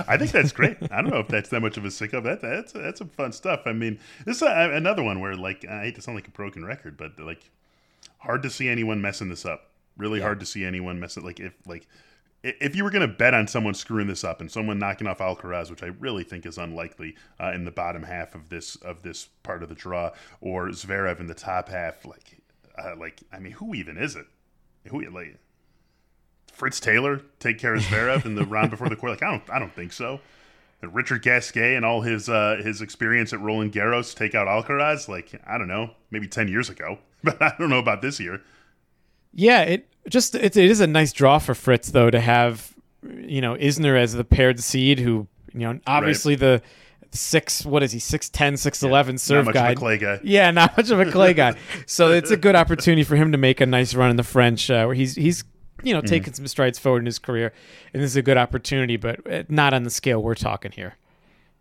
I 0.08 0.17
think 0.17 0.31
that's 0.31 0.51
great. 0.51 0.77
I 0.91 1.01
don't 1.01 1.12
know 1.12 1.19
if 1.19 1.27
that's 1.27 1.50
that 1.50 1.62
much 1.62 1.77
of 1.77 1.86
a 1.86 1.89
sicko. 1.89 2.24
That 2.24 2.41
that's 2.41 2.74
that's 2.74 3.00
some 3.00 3.10
fun 3.10 3.31
stuff. 3.31 3.62
I 3.65 3.74
mean, 3.74 4.00
this 4.25 4.38
is 4.38 4.41
a, 4.43 4.72
another 4.74 5.03
one 5.03 5.19
where 5.19 5.36
like 5.36 5.65
I 5.65 5.84
hate 5.84 5.96
to 5.96 6.01
sound 6.01 6.15
like 6.15 6.27
a 6.27 6.31
broken 6.31 6.65
record, 6.65 6.98
but 6.98 7.19
like 7.19 7.50
hard 8.19 8.43
to 8.43 8.50
see 8.50 8.67
anyone 8.67 9.01
messing 9.01 9.29
this 9.29 9.46
up. 9.46 9.72
Really 9.98 10.19
yeah. 10.19 10.25
hard 10.25 10.39
to 10.39 10.46
see 10.46 10.63
anyone 10.63 11.00
messing 11.00 11.24
like 11.24 11.39
if 11.39 11.53
like 11.65 11.88
if 12.43 12.75
you 12.75 12.84
were 12.84 12.89
going 12.89 13.08
to 13.08 13.13
bet 13.13 13.34
on 13.34 13.48
someone 13.48 13.74
screwing 13.74 14.08
this 14.08 14.24
up 14.24 14.39
and 14.39 14.50
someone 14.50 14.79
knocking 14.79 15.08
off 15.08 15.19
Alcaraz, 15.19 15.69
which 15.69 15.84
I 15.84 15.88
really 15.88 16.24
think 16.24 16.46
is 16.46 16.58
unlikely 16.58 17.15
uh, 17.39 17.51
in 17.53 17.65
the 17.65 17.72
bottom 17.72 18.03
half 18.03 18.34
of 18.34 18.50
this 18.50 18.75
of 18.77 19.01
this 19.01 19.27
part 19.43 19.62
of 19.62 19.69
the 19.69 19.75
draw, 19.75 20.12
or 20.39 20.69
Zverev 20.69 21.19
in 21.19 21.27
the 21.27 21.34
top 21.34 21.69
half, 21.69 22.05
like, 22.05 22.38
uh, 22.77 22.96
like 22.98 23.22
I 23.34 23.39
mean, 23.39 23.53
who 23.53 23.75
even 23.75 23.98
is 23.98 24.15
it? 24.15 24.25
Who 24.88 25.01
like 25.10 25.38
Fritz 26.60 26.82
Taylor 26.82 27.22
take 27.39 27.58
care 27.58 27.74
of 27.74 27.82
Zverev 27.82 28.25
in 28.25 28.36
the 28.36 28.46
round 28.46 28.70
before 28.70 28.89
the 28.89 28.96
court? 28.98 29.13
Like, 29.13 29.24
I 29.24 29.32
don't, 29.32 29.50
I 29.50 29.60
don't 29.60 29.74
think 29.74 29.94
so. 29.94 30.20
And 30.82 30.94
Richard 30.94 31.22
Gasquet 31.22 31.75
and 31.75 31.86
all 31.86 32.01
his 32.01 32.30
uh, 32.30 32.62
his 32.63 32.82
experience 32.82 33.34
at 33.34 33.39
Roland 33.39 33.74
Garros 33.74 34.13
take 34.13 34.36
out 34.36 34.48
Alcaraz, 34.48 35.08
like 35.08 35.42
I 35.48 35.58
don't 35.58 35.68
know, 35.68 35.92
maybe 36.12 36.28
ten 36.28 36.48
years 36.48 36.70
ago, 36.70 37.00
but 37.24 37.42
I 37.42 37.54
don't 37.58 37.70
know 37.70 37.80
about 37.80 38.01
this 38.01 38.20
year. 38.20 38.42
Yeah, 39.34 39.62
it 39.62 39.88
just 40.10 40.36
it, 40.36 40.56
it 40.56 40.70
is 40.70 40.80
a 40.82 40.88
nice 40.88 41.13
draw 41.13 41.39
for 41.39 41.56
Fritz 41.56 41.92
though 41.92 42.10
to 42.10 42.20
have 42.20 42.74
you 43.04 43.42
know 43.42 43.56
Isner 43.56 43.98
as 43.98 44.13
the 44.13 44.24
paired 44.24 44.60
seed 44.60 45.00
who 45.00 45.28
you 45.54 45.60
know 45.62 45.80
obviously 45.88 46.34
right. 46.34 46.39
the 46.39 46.62
six 47.12 47.66
what 47.66 47.82
is 47.82 47.92
he 47.92 48.00
six 48.00 48.30
ten 48.30 48.56
six 48.56 48.84
eleven 48.84 49.16
yeah, 49.16 49.20
serve 49.20 49.54
guy. 49.54 49.74
clay 49.74 49.98
guy 49.98 50.20
yeah 50.24 50.51
not 50.51 50.78
much 50.78 50.92
of 50.92 51.00
a 51.00 51.10
clay 51.10 51.34
guy 51.34 51.56
so 51.88 52.12
it's 52.12 52.30
a 52.30 52.38
good 52.38 52.56
opportunity 52.56 53.04
for 53.04 53.16
him 53.16 53.32
to 53.32 53.38
make 53.38 53.62
a 53.62 53.66
nice 53.66 53.96
run 53.96 54.12
in 54.12 54.16
the 54.16 54.24
French 54.24 54.70
uh, 54.70 54.84
where 54.86 54.94
he's 54.94 55.16
he's 55.16 55.44
you 55.83 55.93
know 55.93 56.01
taking 56.01 56.33
mm. 56.33 56.36
some 56.36 56.48
strides 56.48 56.79
forward 56.79 57.00
in 57.00 57.05
his 57.05 57.19
career 57.19 57.53
and 57.93 58.01
this 58.01 58.12
is 58.12 58.15
a 58.15 58.21
good 58.21 58.38
opportunity 58.38 58.98
but 58.98 59.19
uh, 59.31 59.43
not 59.50 59.74
on 59.74 59.83
the 59.83 59.89
scale 59.89 60.21
we're 60.21 60.36
talking 60.36 60.71
here 60.71 60.95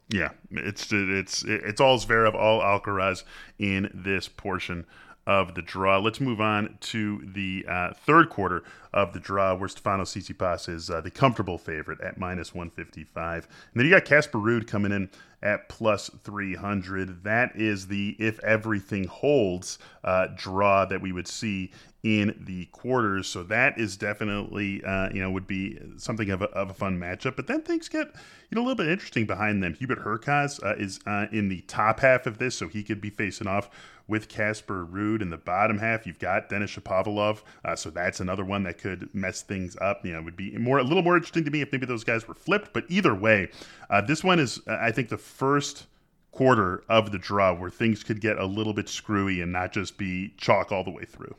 yeah 0.09 0.31
it's 0.51 0.89
it's 0.91 1.45
it's 1.45 1.81
all 1.81 1.99
Zverev 1.99 2.35
all 2.35 2.61
Alcaraz 2.61 3.25
in 3.59 3.91
this 3.93 4.29
portion 4.29 4.87
of 5.29 5.55
the 5.55 5.61
draw. 5.61 5.99
Let's 5.99 6.21
move 6.21 6.41
on 6.41 6.79
to 6.81 7.21
the 7.23 7.67
uh, 7.69 7.93
third 7.93 8.31
quarter 8.31 8.63
of 8.95 9.13
the 9.13 9.21
draw, 9.21 9.55
where 9.55 9.69
Stefano 9.69 10.05
Tsitsipas 10.05 10.71
is 10.71 10.89
uh, 10.89 11.03
the 11.03 11.11
comfortable 11.11 11.59
favorite 11.59 12.01
at 12.01 12.19
minus 12.19 12.55
155. 12.55 13.45
And 13.45 13.53
then 13.75 13.85
you 13.85 13.93
got 13.93 14.07
Casper 14.07 14.39
Ruud 14.39 14.67
coming 14.67 14.91
in 14.91 15.11
at 15.43 15.69
plus 15.69 16.11
300. 16.25 17.25
That 17.25 17.55
is 17.55 17.89
the 17.89 18.17
if 18.19 18.43
everything 18.43 19.05
holds 19.05 19.79
uh, 20.03 20.29
draw 20.35 20.87
that 20.87 21.03
we 21.03 21.13
would 21.13 21.29
see 21.29 21.73
in 22.03 22.43
the 22.47 22.67
quarters. 22.67 23.27
So 23.27 23.43
that 23.45 23.79
is 23.79 23.97
definitely, 23.97 24.83
uh, 24.85 25.09
you 25.13 25.21
know, 25.21 25.31
would 25.31 25.47
be 25.49 25.79
something 25.97 26.31
of 26.31 26.43
a, 26.43 26.47
of 26.47 26.71
a 26.71 26.75
fun 26.75 26.99
matchup. 26.99 27.35
But 27.35 27.49
then 27.49 27.63
things 27.63 27.89
get, 27.89 28.07
you 28.51 28.55
know, 28.55 28.61
a 28.61 28.65
little 28.65 28.77
bit 28.77 28.89
interesting 28.89 29.27
behind 29.27 29.63
them. 29.63 29.75
Hubert 29.75 30.05
Hurkacz 30.05 30.63
uh, 30.63 30.77
is 30.77 31.01
uh, 31.07 31.27
in 31.33 31.49
the 31.49 31.63
top 31.63 32.01
half 32.01 32.27
of 32.27 32.39
this, 32.39 32.55
so 32.55 32.69
he 32.69 32.83
could 32.83 33.01
be 33.01 33.11
facing 33.11 33.49
off 33.49 33.69
with 34.07 34.29
Casper 34.29 34.87
Ruud 34.87 35.21
in 35.21 35.31
the 35.31 35.37
bottom 35.37 35.79
half. 35.79 36.07
You've 36.07 36.19
got 36.19 36.49
Denis 36.49 36.71
Shapovalov, 36.71 37.43
uh, 37.65 37.77
so 37.77 37.91
that's 37.91 38.21
another 38.21 38.45
one 38.45 38.63
that 38.63 38.79
could 38.79 39.13
mess 39.13 39.43
things 39.43 39.77
up. 39.81 40.07
You 40.07 40.13
know, 40.13 40.23
would 40.23 40.37
be 40.37 40.57
more 40.57 40.79
a 40.79 40.85
little 40.85 41.03
more 41.03 41.17
interesting 41.17 41.45
to 41.45 41.51
me 41.51 41.63
if 41.63 41.73
maybe 41.73 41.87
those 41.87 42.05
guys 42.05 42.29
were 42.29 42.35
flipped. 42.35 42.73
But 42.73 42.85
either 42.89 43.15
way, 43.15 43.51
uh, 43.91 44.01
this 44.03 44.23
one 44.23 44.39
is, 44.39 44.61
uh, 44.69 44.79
I 44.81 44.93
think, 44.93 45.09
the 45.09 45.19
first 45.19 45.87
quarter 46.31 46.85
of 46.89 47.11
the 47.11 47.19
draw 47.19 47.53
where 47.53 47.71
things 47.71 48.05
could 48.05 48.21
get 48.21 48.39
a 48.39 48.47
little 48.47 48.73
bit 48.73 48.89
screwy 48.89 49.41
and 49.41 49.51
not 49.51 49.73
just 49.73 49.99
be 49.99 50.33
chalk 50.37 50.71
all 50.71 50.85
the 50.85 50.91
way 50.91 51.05
through. 51.05 51.35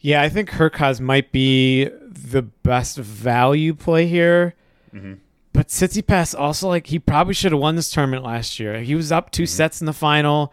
Yeah, 0.00 0.22
I 0.22 0.28
think 0.28 0.50
Hurkacz 0.50 1.00
might 1.00 1.30
be 1.30 1.84
the 1.84 2.42
best 2.42 2.96
value 2.96 3.74
play 3.74 4.06
here. 4.06 4.54
Mm-hmm. 4.94 5.14
But 5.52 5.68
Tsitsipas 5.68 6.38
also 6.38 6.68
like 6.68 6.86
he 6.86 6.98
probably 6.98 7.34
should 7.34 7.52
have 7.52 7.60
won 7.60 7.76
this 7.76 7.90
tournament 7.90 8.24
last 8.24 8.58
year. 8.58 8.80
He 8.80 8.94
was 8.94 9.12
up 9.12 9.30
2 9.30 9.42
mm-hmm. 9.42 9.48
sets 9.48 9.80
in 9.80 9.86
the 9.86 9.92
final. 9.92 10.52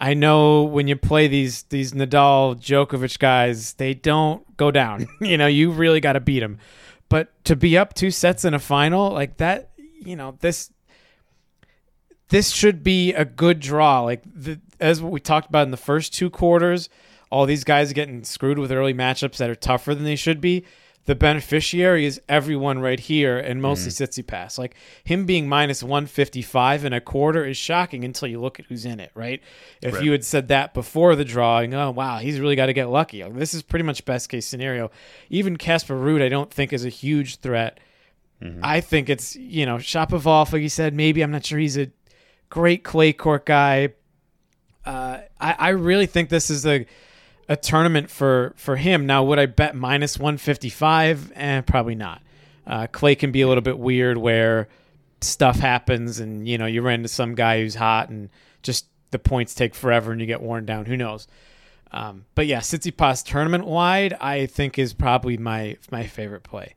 I 0.00 0.14
know 0.14 0.64
when 0.64 0.88
you 0.88 0.96
play 0.96 1.28
these 1.28 1.62
these 1.64 1.92
Nadal, 1.92 2.56
Djokovic 2.56 3.18
guys, 3.18 3.74
they 3.74 3.94
don't 3.94 4.56
go 4.56 4.70
down. 4.70 5.06
you 5.20 5.38
know, 5.38 5.46
you 5.46 5.70
really 5.70 6.00
got 6.00 6.14
to 6.14 6.20
beat 6.20 6.40
them. 6.40 6.58
But 7.08 7.32
to 7.44 7.56
be 7.56 7.78
up 7.78 7.94
two 7.94 8.10
sets 8.10 8.44
in 8.44 8.52
a 8.52 8.58
final 8.58 9.10
like 9.10 9.36
that, 9.36 9.70
you 9.76 10.16
know, 10.16 10.36
this 10.40 10.72
this 12.30 12.50
should 12.50 12.82
be 12.82 13.12
a 13.12 13.24
good 13.24 13.60
draw. 13.60 14.00
Like 14.00 14.22
the, 14.24 14.60
as 14.80 15.00
we 15.00 15.20
talked 15.20 15.48
about 15.48 15.64
in 15.64 15.70
the 15.70 15.76
first 15.76 16.12
two 16.12 16.30
quarters, 16.30 16.88
all 17.32 17.46
these 17.46 17.64
guys 17.64 17.90
are 17.90 17.94
getting 17.94 18.22
screwed 18.24 18.58
with 18.58 18.70
early 18.70 18.94
matchups 18.94 19.38
that 19.38 19.50
are 19.50 19.54
tougher 19.54 19.94
than 19.94 20.04
they 20.04 20.16
should 20.16 20.40
be 20.40 20.64
the 21.04 21.14
beneficiary 21.16 22.06
is 22.06 22.20
everyone 22.28 22.78
right 22.78 23.00
here 23.00 23.36
and 23.36 23.60
mostly 23.60 23.90
mm. 23.90 24.26
Pass. 24.26 24.56
Like 24.56 24.76
him 25.02 25.26
being 25.26 25.48
minus 25.48 25.82
155 25.82 26.84
and 26.84 26.94
a 26.94 27.00
quarter 27.00 27.44
is 27.44 27.56
shocking 27.56 28.04
until 28.04 28.28
you 28.28 28.40
look 28.40 28.60
at 28.60 28.66
who's 28.66 28.84
in 28.84 29.00
it, 29.00 29.10
right? 29.14 29.42
If 29.80 29.94
right. 29.94 30.04
you 30.04 30.12
had 30.12 30.24
said 30.24 30.48
that 30.48 30.74
before 30.74 31.16
the 31.16 31.24
drawing, 31.24 31.74
oh 31.74 31.90
wow, 31.90 32.18
he's 32.18 32.38
really 32.38 32.54
got 32.54 32.66
to 32.66 32.72
get 32.72 32.88
lucky. 32.88 33.24
Like, 33.24 33.34
this 33.34 33.52
is 33.52 33.62
pretty 33.62 33.84
much 33.84 34.04
best 34.04 34.28
case 34.28 34.46
scenario. 34.46 34.92
Even 35.28 35.56
Casper 35.56 35.94
Ruud, 35.94 36.22
I 36.22 36.28
don't 36.28 36.52
think 36.52 36.72
is 36.72 36.84
a 36.84 36.90
huge 36.90 37.38
threat. 37.38 37.80
Mm-hmm. 38.40 38.60
I 38.62 38.80
think 38.80 39.08
it's, 39.08 39.34
you 39.34 39.66
know, 39.66 39.76
Shapovalov, 39.76 40.52
like 40.52 40.62
you 40.62 40.68
said, 40.68 40.94
maybe 40.94 41.22
I'm 41.22 41.32
not 41.32 41.44
sure 41.44 41.58
he's 41.58 41.78
a 41.78 41.90
great 42.48 42.84
clay 42.84 43.12
court 43.12 43.46
guy. 43.46 43.90
Uh, 44.84 45.18
I, 45.40 45.56
I 45.58 45.68
really 45.70 46.06
think 46.06 46.28
this 46.28 46.48
is 46.48 46.64
a 46.64 46.86
a 47.48 47.56
tournament 47.56 48.10
for 48.10 48.54
for 48.56 48.76
him. 48.76 49.06
Now, 49.06 49.24
would 49.24 49.38
I 49.38 49.46
bet 49.46 49.74
minus 49.74 50.18
one 50.18 50.38
fifty 50.38 50.70
five? 50.70 51.32
Eh, 51.34 51.60
probably 51.62 51.94
not. 51.94 52.22
Uh, 52.66 52.86
clay 52.86 53.14
can 53.14 53.32
be 53.32 53.40
a 53.40 53.48
little 53.48 53.62
bit 53.62 53.78
weird 53.78 54.16
where 54.18 54.68
stuff 55.20 55.58
happens 55.58 56.18
and 56.18 56.48
you 56.48 56.58
know 56.58 56.66
you 56.66 56.82
run 56.82 56.94
into 56.94 57.08
some 57.08 57.34
guy 57.34 57.60
who's 57.60 57.74
hot 57.74 58.08
and 58.08 58.30
just 58.62 58.86
the 59.10 59.18
points 59.18 59.54
take 59.54 59.74
forever 59.74 60.12
and 60.12 60.20
you 60.20 60.26
get 60.26 60.40
worn 60.40 60.64
down. 60.64 60.86
Who 60.86 60.96
knows? 60.96 61.26
Um, 61.90 62.24
but 62.34 62.46
yeah, 62.46 62.60
Tsitsipas 62.60 63.24
tournament 63.24 63.66
wide, 63.66 64.14
I 64.14 64.46
think 64.46 64.78
is 64.78 64.94
probably 64.94 65.36
my 65.36 65.76
my 65.90 66.06
favorite 66.06 66.42
play. 66.42 66.74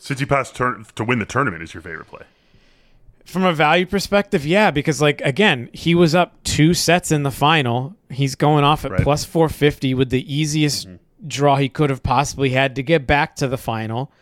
Tsitsipas 0.00 0.52
tur- 0.52 0.82
to 0.94 1.04
win 1.04 1.18
the 1.18 1.26
tournament 1.26 1.62
is 1.62 1.74
your 1.74 1.82
favorite 1.82 2.06
play 2.08 2.24
from 3.24 3.44
a 3.44 3.52
value 3.52 3.86
perspective, 3.86 4.44
yeah, 4.46 4.70
because 4.70 5.00
like 5.00 5.20
again, 5.22 5.70
he 5.72 5.94
was 5.94 6.14
up 6.14 6.42
two 6.44 6.74
sets 6.74 7.10
in 7.10 7.22
the 7.22 7.30
final. 7.30 7.96
He's 8.10 8.34
going 8.34 8.64
off 8.64 8.84
at 8.84 8.92
right. 8.92 9.02
plus 9.02 9.24
450 9.24 9.94
with 9.94 10.10
the 10.10 10.32
easiest 10.32 10.86
mm-hmm. 10.86 11.28
draw 11.28 11.56
he 11.56 11.68
could 11.68 11.90
have 11.90 12.02
possibly 12.02 12.50
had 12.50 12.76
to 12.76 12.82
get 12.82 13.06
back 13.06 13.36
to 13.36 13.48
the 13.48 13.58
final. 13.58 14.12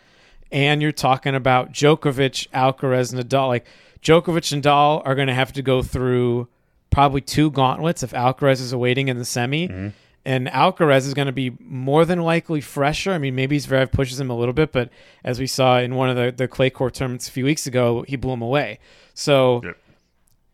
And 0.50 0.82
you're 0.82 0.92
talking 0.92 1.34
about 1.34 1.72
Djokovic, 1.72 2.48
Alcaraz, 2.50 3.14
Nadal. 3.14 3.48
Like 3.48 3.66
Djokovic 4.02 4.52
and 4.52 4.62
Nadal 4.62 5.02
are 5.04 5.14
going 5.14 5.28
to 5.28 5.34
have 5.34 5.52
to 5.54 5.62
go 5.62 5.82
through 5.82 6.48
probably 6.90 7.22
two 7.22 7.50
gauntlets 7.50 8.02
if 8.02 8.12
Alcaraz 8.12 8.60
is 8.60 8.72
awaiting 8.72 9.08
in 9.08 9.18
the 9.18 9.24
semi. 9.24 9.68
Mm-hmm 9.68 9.88
and 10.24 10.46
Alcaraz 10.48 11.06
is 11.06 11.14
going 11.14 11.26
to 11.26 11.32
be 11.32 11.56
more 11.60 12.04
than 12.04 12.20
likely 12.20 12.60
fresher. 12.60 13.12
I 13.12 13.18
mean, 13.18 13.34
maybe 13.34 13.58
Zverev 13.58 13.90
pushes 13.90 14.20
him 14.20 14.30
a 14.30 14.36
little 14.36 14.52
bit, 14.52 14.72
but 14.72 14.90
as 15.24 15.40
we 15.40 15.46
saw 15.46 15.78
in 15.78 15.96
one 15.96 16.10
of 16.10 16.16
the, 16.16 16.30
the 16.30 16.48
clay 16.48 16.70
court 16.70 16.94
tournaments 16.94 17.28
a 17.28 17.32
few 17.32 17.44
weeks 17.44 17.66
ago, 17.66 18.04
he 18.06 18.16
blew 18.16 18.32
him 18.32 18.42
away. 18.42 18.78
So 19.14 19.62
yep. 19.64 19.76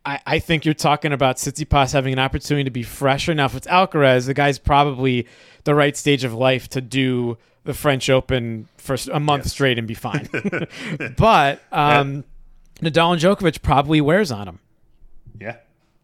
I, 0.07 0.21
I 0.27 0.39
think 0.39 0.65
you're 0.65 0.75
talking 0.75 1.13
about 1.13 1.37
Tsitsipas 1.37 1.93
having 1.93 2.15
an 2.15 2.19
opportunity 2.19 2.65
to 2.65 2.71
be 2.71 2.83
fresher. 2.83 3.35
Now, 3.35 3.45
if 3.45 3.55
it's 3.55 3.67
Alcaraz, 3.67 4.27
the 4.27 4.35
guy's 4.35 4.59
probably 4.59 5.27
the 5.65 5.75
right 5.75 5.97
stage 5.97 6.25
of 6.25 6.33
life 6.33 6.69
to 6.71 6.81
do 6.81 7.37
the 7.65 7.75
French 7.75 8.09
Open 8.09 8.69
for 8.79 8.97
a 9.13 9.21
month 9.21 9.45
yes. 9.45 9.53
straight 9.53 9.79
and 9.79 9.87
be 9.87 9.95
fine. 9.95 10.29
but 11.19 11.61
um, 11.71 12.25
Nadal 12.81 13.13
and 13.13 13.21
Djokovic 13.21 13.61
probably 13.61 14.01
wears 14.01 14.33
on 14.33 14.49
him. 14.49 14.61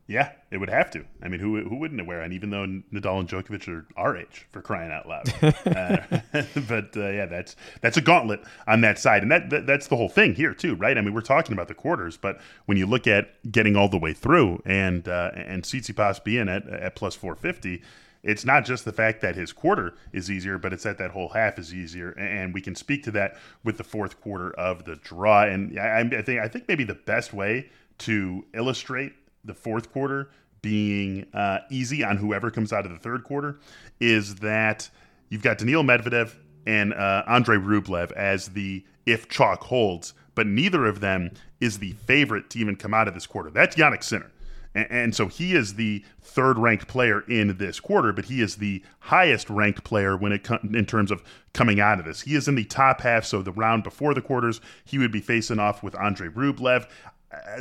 Yeah. 0.06 0.32
It 0.50 0.58
would 0.58 0.70
have 0.70 0.90
to. 0.92 1.04
I 1.20 1.28
mean, 1.28 1.40
who 1.40 1.61
who 1.62 1.76
wouldn't 1.76 2.06
wear? 2.06 2.20
And 2.20 2.32
even 2.32 2.50
though 2.50 2.64
Nadal 2.64 3.18
and 3.18 3.28
Djokovic 3.28 3.66
are 3.68 3.87
our 3.96 4.16
age, 4.16 4.46
for 4.52 4.62
crying 4.62 4.92
out 4.92 5.08
loud. 5.08 5.28
uh, 5.42 6.20
but 6.68 6.96
uh, 6.96 7.08
yeah, 7.08 7.26
that's 7.26 7.56
that's 7.80 7.96
a 7.96 8.00
gauntlet 8.00 8.40
on 8.68 8.80
that 8.82 8.99
side, 9.00 9.23
and 9.23 9.32
that, 9.32 9.50
that, 9.50 9.66
that's 9.66 9.88
the 9.88 9.96
whole 9.96 10.08
thing 10.08 10.34
here 10.34 10.54
too, 10.54 10.76
right? 10.76 10.96
I 10.96 11.00
mean, 11.00 11.12
we're 11.12 11.23
talking 11.23 11.54
about 11.54 11.66
the 11.66 11.75
quarters, 11.75 12.16
but 12.16 12.40
when 12.66 12.78
you 12.78 12.87
look 12.87 13.08
at 13.08 13.50
getting 13.50 13.75
all 13.75 13.88
the 13.88 13.99
way 13.99 14.12
through, 14.12 14.62
and 14.64 15.08
uh, 15.08 15.32
and 15.34 15.64
Tsitsipas 15.64 16.23
being 16.23 16.49
at 16.49 16.68
at 16.68 16.94
plus 16.94 17.14
four 17.14 17.34
fifty. 17.34 17.82
It's 18.23 18.46
not 18.46 18.64
just 18.64 18.87
the 18.87 18.92
fact 18.92 19.20
that 19.20 19.37
his 19.37 19.52
quarter 19.52 19.96
is 20.14 20.30
easier, 20.30 20.56
but 20.56 20.73
it's 20.73 20.84
that 20.84 20.96
that 20.96 21.11
whole 21.11 21.28
half 21.28 21.58
is 21.58 21.75
easier, 21.75 22.12
and 22.12 22.54
we 22.54 22.62
can 22.62 22.75
speak 22.75 23.02
to 23.02 23.11
that 23.11 23.37
with 23.64 23.76
the 23.76 23.84
fourth 23.84 24.18
quarter 24.23 24.50
of 24.52 24.87
the 24.87 24.96
draw. 24.96 25.42
And 25.42 25.78
I, 25.78 26.00
I 26.00 26.23
think 26.23 26.40
I 26.40 26.49
think 26.49 26.66
maybe 26.66 26.84
the 26.84 26.94
best 26.94 27.34
way 27.34 27.68
to 27.99 28.46
illustrate 28.54 29.12
the 29.45 29.55
fourth 29.55 29.93
quarter 29.93 30.31
being 30.63 31.27
uh, 31.35 31.59
easy 31.71 32.03
on 32.03 32.17
whoever 32.17 32.51
comes 32.51 32.73
out 32.73 32.87
of 32.87 32.93
the 32.93 32.99
third 32.99 33.23
quarter 33.23 33.59
is 34.01 34.37
that 34.37 34.89
you've 35.29 35.43
got 35.43 35.59
Daniil 35.59 35.83
Medvedev 35.83 36.35
and 36.67 36.95
uh, 36.95 37.23
Andrey 37.27 37.59
Rublev 37.59 38.13
as 38.13 38.49
the 38.49 38.85
if 39.05 39.29
chalk 39.29 39.63
holds, 39.65 40.15
but 40.35 40.47
neither 40.47 40.87
of 40.87 41.01
them 41.01 41.31
is 41.61 41.79
the 41.79 41.93
favorite 41.93 42.49
to 42.51 42.59
even 42.59 42.77
come 42.77 42.95
out 42.95 43.09
of 43.09 43.15
this 43.15 43.27
quarter. 43.27 43.51
That's 43.51 43.77
Jannik 43.77 44.03
Sinner. 44.03 44.31
And, 44.75 44.87
and 44.91 45.15
so 45.15 45.27
he 45.29 45.55
is 45.55 45.75
the 45.75 46.05
third 46.21 46.59
ranked 46.59 46.89
player 46.89 47.21
in 47.29 47.57
this 47.59 47.81
quarter, 47.81 48.13
but 48.13 48.25
he 48.25 48.41
is 48.41 48.57
the 48.57 48.83
highest 49.01 49.51
ranked 49.51 49.85
player 49.85 50.17
when 50.17 50.33
it 50.33 50.49
in 50.63 50.87
terms 50.87 51.11
of 51.11 51.23
coming 51.53 51.81
out 51.81 51.99
of 51.99 52.05
this. 52.05 52.23
He 52.23 52.35
is 52.35 52.49
in 52.49 52.55
the 52.55 52.65
top 52.65 53.03
half, 53.03 53.25
so 53.25 53.43
the 53.43 53.53
round 53.53 53.85
before 53.85 54.15
the 54.15 54.23
quarters, 54.23 54.61
he 54.85 54.99
would 54.99 55.13
be 55.13 55.21
facing 55.21 55.59
off 55.59 55.83
with 55.83 55.99
Andrey 56.01 56.31
Rublev. 56.31 56.89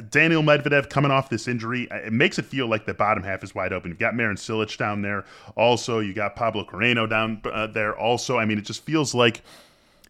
Daniil 0.10 0.44
Medvedev 0.44 0.90
coming 0.90 1.12
off 1.12 1.30
this 1.30 1.48
injury, 1.48 1.90
uh, 1.92 1.98
it 1.98 2.14
makes 2.14 2.40
it 2.40 2.46
feel 2.46 2.68
like 2.68 2.86
the 2.86 2.94
bottom 2.94 3.24
half 3.24 3.44
is 3.44 3.54
wide 3.54 3.74
open. 3.74 3.90
You've 3.90 4.00
got 4.00 4.16
Marin 4.16 4.38
Cilic 4.38 4.78
down 4.78 5.02
there. 5.02 5.26
Also, 5.56 6.00
you 6.00 6.14
got 6.14 6.36
Pablo 6.36 6.66
Carreno 6.66 7.10
down 7.10 7.42
uh, 7.46 7.68
there. 7.68 7.98
Also, 7.98 8.38
I 8.38 8.46
mean, 8.46 8.58
it 8.58 8.66
just 8.66 8.84
feels 8.84 9.14
like 9.14 9.42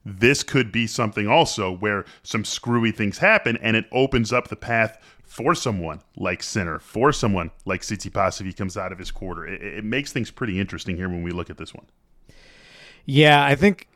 this 0.06 0.44
could 0.44 0.72
be 0.72 0.88
something 0.88 1.28
also 1.28 1.72
where 1.72 2.06
some 2.24 2.44
screwy 2.44 2.92
things 2.92 3.18
happen 3.20 3.58
and 3.58 3.76
it 3.78 3.86
opens 3.92 4.34
up 4.34 4.50
the 4.50 4.56
path 4.56 4.98
for 5.24 5.56
someone 5.56 6.02
like 6.16 6.44
Sinner, 6.44 6.80
for 6.80 7.12
someone 7.12 7.52
like 7.66 7.82
Tsitsipas 7.82 8.40
if 8.40 8.46
he 8.46 8.54
comes 8.54 8.78
out 8.78 8.92
of 8.92 9.00
his 9.00 9.12
quarter. 9.12 9.48
It, 9.48 9.64
it 9.64 9.84
makes 9.84 10.12
things 10.12 10.30
pretty 10.30 10.60
interesting 10.60 10.96
here 10.96 11.10
when 11.10 11.24
we 11.24 11.32
look 11.32 11.50
at 11.50 11.58
this 11.58 11.74
one. 11.74 11.86
Yeah, 13.06 13.44
I 13.44 13.56
think 13.56 13.88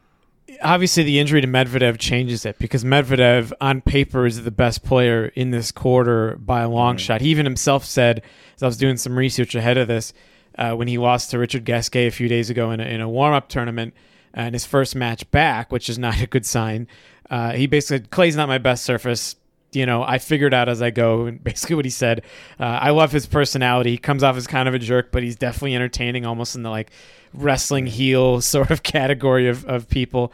obviously 0.61 1.03
the 1.03 1.19
injury 1.19 1.41
to 1.41 1.47
Medvedev 1.47 1.97
changes 1.97 2.45
it 2.45 2.57
because 2.59 2.83
Medvedev 2.83 3.51
on 3.61 3.81
paper 3.81 4.25
is 4.25 4.43
the 4.43 4.51
best 4.51 4.83
player 4.83 5.27
in 5.27 5.51
this 5.51 5.71
quarter 5.71 6.35
by 6.37 6.61
a 6.61 6.69
long 6.69 6.95
mm-hmm. 6.95 6.99
shot. 6.99 7.21
He 7.21 7.29
even 7.29 7.45
himself 7.45 7.85
said, 7.85 8.21
as 8.55 8.63
I 8.63 8.65
was 8.65 8.77
doing 8.77 8.97
some 8.97 9.17
research 9.17 9.55
ahead 9.55 9.77
of 9.77 9.87
this, 9.87 10.13
uh, 10.57 10.73
when 10.73 10.87
he 10.87 10.97
lost 10.97 11.31
to 11.31 11.39
Richard 11.39 11.65
Gasquet 11.65 12.07
a 12.07 12.11
few 12.11 12.27
days 12.27 12.49
ago 12.49 12.71
in 12.71 12.79
a, 12.79 12.83
in 12.83 13.01
a 13.01 13.09
warm 13.09 13.33
up 13.33 13.49
tournament 13.49 13.93
and 14.33 14.53
his 14.53 14.65
first 14.65 14.95
match 14.95 15.29
back, 15.31 15.71
which 15.71 15.89
is 15.89 15.99
not 15.99 16.21
a 16.21 16.27
good 16.27 16.45
sign. 16.45 16.87
Uh, 17.29 17.51
he 17.51 17.67
basically 17.67 17.97
said, 17.97 18.09
Clay's 18.09 18.35
not 18.35 18.47
my 18.47 18.57
best 18.57 18.83
surface. 18.83 19.35
You 19.77 19.85
know, 19.85 20.03
I 20.03 20.17
figured 20.17 20.53
out 20.53 20.69
as 20.69 20.81
I 20.81 20.89
go. 20.89 21.25
And 21.25 21.43
basically, 21.43 21.75
what 21.75 21.85
he 21.85 21.91
said, 21.91 22.23
uh, 22.59 22.63
I 22.63 22.89
love 22.89 23.11
his 23.11 23.25
personality. 23.25 23.91
He 23.91 23.97
comes 23.97 24.23
off 24.23 24.35
as 24.35 24.47
kind 24.47 24.67
of 24.67 24.73
a 24.73 24.79
jerk, 24.79 25.11
but 25.11 25.23
he's 25.23 25.35
definitely 25.35 25.75
entertaining, 25.75 26.25
almost 26.25 26.55
in 26.55 26.63
the 26.63 26.69
like 26.69 26.91
wrestling 27.33 27.85
heel 27.85 28.41
sort 28.53 28.71
of 28.71 28.83
category 28.83 29.47
of, 29.47 29.65
of 29.65 29.87
people. 29.89 30.33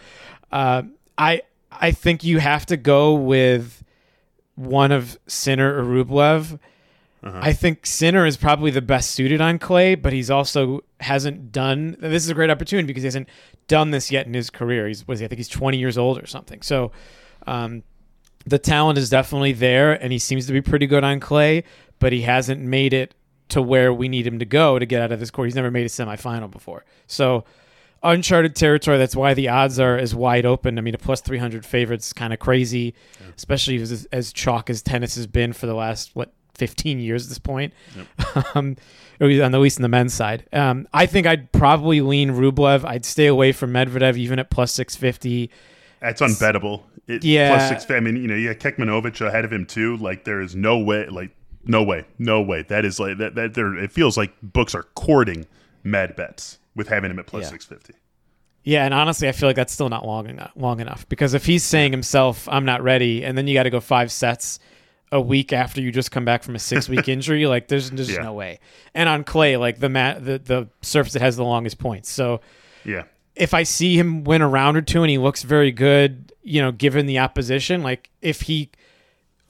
Uh, 0.51 0.83
I 1.17 1.41
I 1.71 1.91
think 1.91 2.23
you 2.23 2.39
have 2.39 2.65
to 2.67 2.77
go 2.77 3.13
with 3.13 3.83
one 4.55 4.91
of 4.91 5.17
Sinner 5.27 5.77
or 5.77 5.83
Rublev. 5.83 6.59
I 7.25 7.53
think 7.53 7.85
Sinner 7.85 8.25
is 8.25 8.35
probably 8.35 8.69
the 8.69 8.81
best 8.81 9.11
suited 9.11 9.39
on 9.39 9.57
clay, 9.57 9.95
but 9.95 10.11
he's 10.11 10.29
also 10.29 10.81
hasn't 10.99 11.53
done. 11.53 11.95
This 11.99 12.23
is 12.23 12.29
a 12.29 12.33
great 12.33 12.49
opportunity 12.49 12.85
because 12.85 13.03
he 13.03 13.07
hasn't 13.07 13.29
done 13.69 13.91
this 13.91 14.11
yet 14.11 14.27
in 14.27 14.33
his 14.33 14.49
career. 14.49 14.87
He's 14.87 15.07
was 15.07 15.19
he, 15.19 15.25
I 15.25 15.29
think 15.29 15.37
he's 15.37 15.47
20 15.47 15.77
years 15.77 15.97
old 15.97 16.21
or 16.21 16.27
something. 16.27 16.61
So, 16.61 16.91
um, 17.47 17.83
the 18.45 18.59
talent 18.59 18.97
is 18.97 19.09
definitely 19.09 19.53
there, 19.53 19.93
and 19.93 20.11
he 20.11 20.19
seems 20.19 20.47
to 20.47 20.53
be 20.53 20.61
pretty 20.61 20.87
good 20.87 21.03
on 21.03 21.19
clay, 21.19 21.63
but 21.99 22.11
he 22.11 22.21
hasn't 22.21 22.61
made 22.61 22.93
it 22.93 23.15
to 23.49 23.61
where 23.61 23.93
we 23.93 24.07
need 24.07 24.25
him 24.25 24.39
to 24.39 24.45
go 24.45 24.79
to 24.79 24.85
get 24.85 25.01
out 25.01 25.11
of 25.11 25.19
this 25.19 25.31
court. 25.31 25.47
He's 25.47 25.55
never 25.55 25.71
made 25.71 25.85
a 25.85 25.89
semifinal 25.89 26.49
before, 26.49 26.85
so 27.07 27.45
uncharted 28.03 28.55
territory. 28.55 28.97
That's 28.97 29.15
why 29.15 29.33
the 29.33 29.49
odds 29.49 29.79
are 29.79 29.97
as 29.97 30.13
wide 30.13 30.45
open. 30.45 30.77
I 30.77 30.81
mean, 30.81 30.93
a 30.93 30.97
plus 30.97 31.21
300 31.21 31.65
favorite's 31.65 32.13
kind 32.13 32.33
of 32.33 32.39
crazy, 32.39 32.93
yeah. 33.19 33.27
especially 33.35 33.77
as, 33.77 34.05
as 34.11 34.33
chalk 34.33 34.69
as 34.69 34.81
tennis 34.81 35.15
has 35.15 35.25
been 35.27 35.53
for 35.53 35.65
the 35.65 35.73
last 35.73 36.11
what 36.13 36.33
15 36.55 36.99
years 36.99 37.23
at 37.23 37.29
this 37.29 37.39
point, 37.39 37.73
yep. 37.95 38.55
um, 38.55 38.75
on 39.21 39.51
the 39.51 39.59
least 39.59 39.77
in 39.77 39.81
the 39.81 39.89
men's 39.89 40.13
side. 40.13 40.45
Um, 40.53 40.87
I 40.93 41.05
think 41.05 41.25
I'd 41.25 41.51
probably 41.51 42.01
lean 42.01 42.31
Rublev. 42.31 42.85
I'd 42.85 43.05
stay 43.05 43.27
away 43.27 43.51
from 43.51 43.71
Medvedev 43.71 44.17
even 44.17 44.39
at 44.39 44.49
plus 44.49 44.71
650. 44.73 45.49
That's 46.03 46.21
unbettable. 46.21 46.83
It, 47.07 47.23
yeah. 47.23 47.55
Plus 47.55 47.69
six. 47.69 47.89
I 47.89 48.01
mean, 48.01 48.17
you 48.17 48.27
know, 48.27 48.35
you 48.35 48.53
got 48.53 48.59
Kecmanovic 48.59 49.25
ahead 49.25 49.45
of 49.45 49.53
him 49.53 49.65
too. 49.65 49.95
Like 49.97 50.25
there 50.25 50.41
is 50.41 50.53
no 50.53 50.77
way. 50.77 51.07
Like 51.07 51.31
no 51.63 51.81
way. 51.81 52.05
No 52.19 52.41
way. 52.41 52.63
That 52.63 52.83
is 52.83 52.99
like 52.99 53.17
that. 53.19 53.35
That 53.35 53.53
there. 53.53 53.73
It 53.77 53.91
feels 53.91 54.17
like 54.17 54.33
books 54.41 54.75
are 54.75 54.83
courting 54.95 55.47
mad 55.81 56.17
bets 56.17 56.59
with 56.75 56.89
having 56.89 57.09
him 57.09 57.19
at 57.19 57.27
plus 57.27 57.43
yeah. 57.43 57.49
650. 57.51 57.99
Yeah, 58.65 58.85
and 58.85 58.93
honestly, 58.93 59.27
I 59.27 59.31
feel 59.31 59.47
like 59.47 59.55
that's 59.55 59.73
still 59.73 59.89
not 59.89 60.05
long 60.05 60.29
enough. 60.29 60.51
Long 60.55 60.81
enough 60.81 61.07
because 61.07 61.33
if 61.33 61.45
he's 61.45 61.63
saying 61.63 61.91
himself, 61.91 62.49
"I'm 62.49 62.65
not 62.65 62.83
ready," 62.83 63.23
and 63.23 63.37
then 63.37 63.47
you 63.47 63.53
got 63.53 63.63
to 63.63 63.69
go 63.69 63.79
five 63.79 64.11
sets 64.11 64.59
a 65.13 65.21
week 65.21 65.53
after 65.53 65.79
you 65.79 65.91
just 65.91 66.11
come 66.11 66.25
back 66.25 66.43
from 66.43 66.55
a 66.55 66.59
six 66.59 66.89
week 66.89 67.07
injury. 67.07 67.45
Like 67.45 67.69
there's 67.69 67.91
there's 67.91 68.11
yeah. 68.11 68.23
no 68.23 68.33
way. 68.33 68.59
And 68.93 69.07
on 69.07 69.23
clay, 69.23 69.55
like 69.55 69.79
the 69.79 69.89
mat 69.89 70.25
the, 70.25 70.39
the 70.39 70.67
surface 70.81 71.13
that 71.13 71.21
has 71.21 71.37
the 71.37 71.45
longest 71.45 71.77
points. 71.77 72.09
So 72.09 72.41
yeah. 72.83 73.03
If 73.35 73.53
I 73.53 73.63
see 73.63 73.97
him 73.97 74.23
win 74.23 74.41
a 74.41 74.47
round 74.47 74.77
or 74.77 74.81
two 74.81 75.01
and 75.01 75.09
he 75.09 75.17
looks 75.17 75.43
very 75.43 75.71
good, 75.71 76.31
you 76.43 76.61
know, 76.61 76.71
given 76.71 77.05
the 77.05 77.19
opposition, 77.19 77.81
like 77.81 78.09
if 78.21 78.41
he 78.41 78.69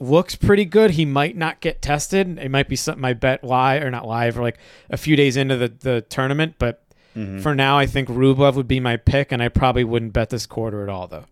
looks 0.00 0.34
pretty 0.34 0.64
good, 0.64 0.92
he 0.92 1.04
might 1.04 1.36
not 1.36 1.60
get 1.60 1.82
tested. 1.82 2.38
It 2.38 2.50
might 2.50 2.68
be 2.68 2.76
something 2.76 3.04
I 3.04 3.12
bet 3.12 3.44
live 3.44 3.82
or 3.82 3.90
not 3.90 4.06
live 4.06 4.38
or 4.38 4.42
like 4.42 4.58
a 4.90 4.96
few 4.96 5.16
days 5.16 5.36
into 5.36 5.56
the, 5.56 5.68
the 5.68 6.00
tournament. 6.02 6.54
But 6.58 6.82
mm-hmm. 7.16 7.40
for 7.40 7.54
now, 7.54 7.78
I 7.78 7.86
think 7.86 8.08
Rublev 8.08 8.54
would 8.54 8.68
be 8.68 8.80
my 8.80 8.96
pick, 8.96 9.32
and 9.32 9.42
I 9.42 9.48
probably 9.48 9.84
wouldn't 9.84 10.12
bet 10.12 10.30
this 10.30 10.46
quarter 10.46 10.82
at 10.82 10.88
all, 10.88 11.06
though. 11.06 11.26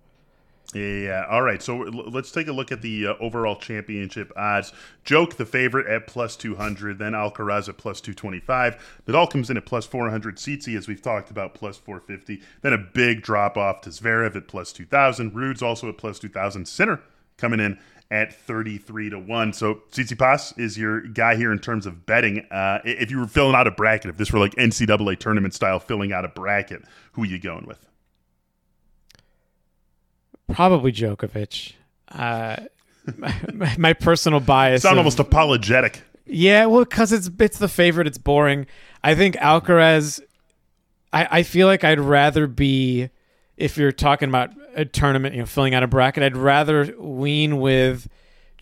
Yeah. 0.74 1.26
All 1.28 1.42
right. 1.42 1.62
So 1.62 1.76
let's 1.76 2.30
take 2.30 2.48
a 2.48 2.52
look 2.52 2.72
at 2.72 2.80
the 2.80 3.08
uh, 3.08 3.14
overall 3.20 3.56
championship 3.56 4.32
odds. 4.36 4.72
Joke, 5.04 5.36
the 5.36 5.44
favorite, 5.44 5.86
at 5.86 6.06
plus 6.06 6.34
200. 6.36 6.98
Then 6.98 7.12
Alcaraz 7.12 7.68
at 7.68 7.76
plus 7.76 8.00
225. 8.00 9.02
Nadal 9.06 9.30
comes 9.30 9.50
in 9.50 9.56
at 9.56 9.66
plus 9.66 9.84
400. 9.84 10.36
Tsitsi, 10.36 10.76
as 10.76 10.88
we've 10.88 11.02
talked 11.02 11.30
about, 11.30 11.54
plus 11.54 11.76
450. 11.76 12.42
Then 12.62 12.72
a 12.72 12.78
big 12.78 13.22
drop 13.22 13.56
off 13.58 13.82
to 13.82 13.90
Zverev 13.90 14.34
at 14.34 14.48
plus 14.48 14.72
2,000. 14.72 15.34
Ruud's 15.34 15.62
also 15.62 15.88
at 15.88 15.98
plus 15.98 16.18
2,000. 16.18 16.66
Sinner 16.66 17.00
coming 17.36 17.60
in 17.60 17.78
at 18.10 18.32
33 18.32 19.10
to 19.10 19.18
1. 19.18 19.52
So 19.52 19.82
Tsitsipas 19.90 20.58
is 20.58 20.78
your 20.78 21.00
guy 21.00 21.34
here 21.36 21.52
in 21.52 21.58
terms 21.58 21.86
of 21.86 22.06
betting. 22.06 22.46
Uh, 22.50 22.78
if 22.84 23.10
you 23.10 23.18
were 23.18 23.26
filling 23.26 23.54
out 23.54 23.66
a 23.66 23.70
bracket, 23.70 24.10
if 24.10 24.16
this 24.16 24.32
were 24.32 24.38
like 24.38 24.54
NCAA 24.54 25.18
tournament 25.18 25.54
style 25.54 25.80
filling 25.80 26.12
out 26.12 26.24
a 26.24 26.28
bracket, 26.28 26.84
who 27.12 27.22
are 27.22 27.26
you 27.26 27.38
going 27.38 27.66
with? 27.66 27.88
Probably 30.52 30.92
Djokovic. 30.92 31.74
Uh, 32.08 32.56
my, 33.16 33.74
my, 33.78 33.92
personal 33.92 34.40
bias. 34.40 34.82
Sound 34.82 34.94
of, 34.94 34.98
almost 34.98 35.18
apologetic. 35.18 36.02
Yeah, 36.26 36.66
well, 36.66 36.84
because 36.84 37.12
it's 37.12 37.30
it's 37.38 37.58
the 37.58 37.68
favorite. 37.68 38.06
It's 38.06 38.18
boring. 38.18 38.66
I 39.02 39.14
think 39.14 39.36
Alcaraz. 39.36 40.20
I 41.12 41.38
I 41.38 41.42
feel 41.42 41.66
like 41.66 41.84
I'd 41.84 42.00
rather 42.00 42.46
be 42.46 43.10
if 43.56 43.76
you're 43.76 43.92
talking 43.92 44.28
about 44.28 44.50
a 44.74 44.84
tournament, 44.84 45.34
you 45.34 45.40
know, 45.40 45.46
filling 45.46 45.74
out 45.74 45.82
a 45.82 45.86
bracket. 45.86 46.22
I'd 46.22 46.36
rather 46.36 46.86
lean 46.98 47.58
with 47.58 48.08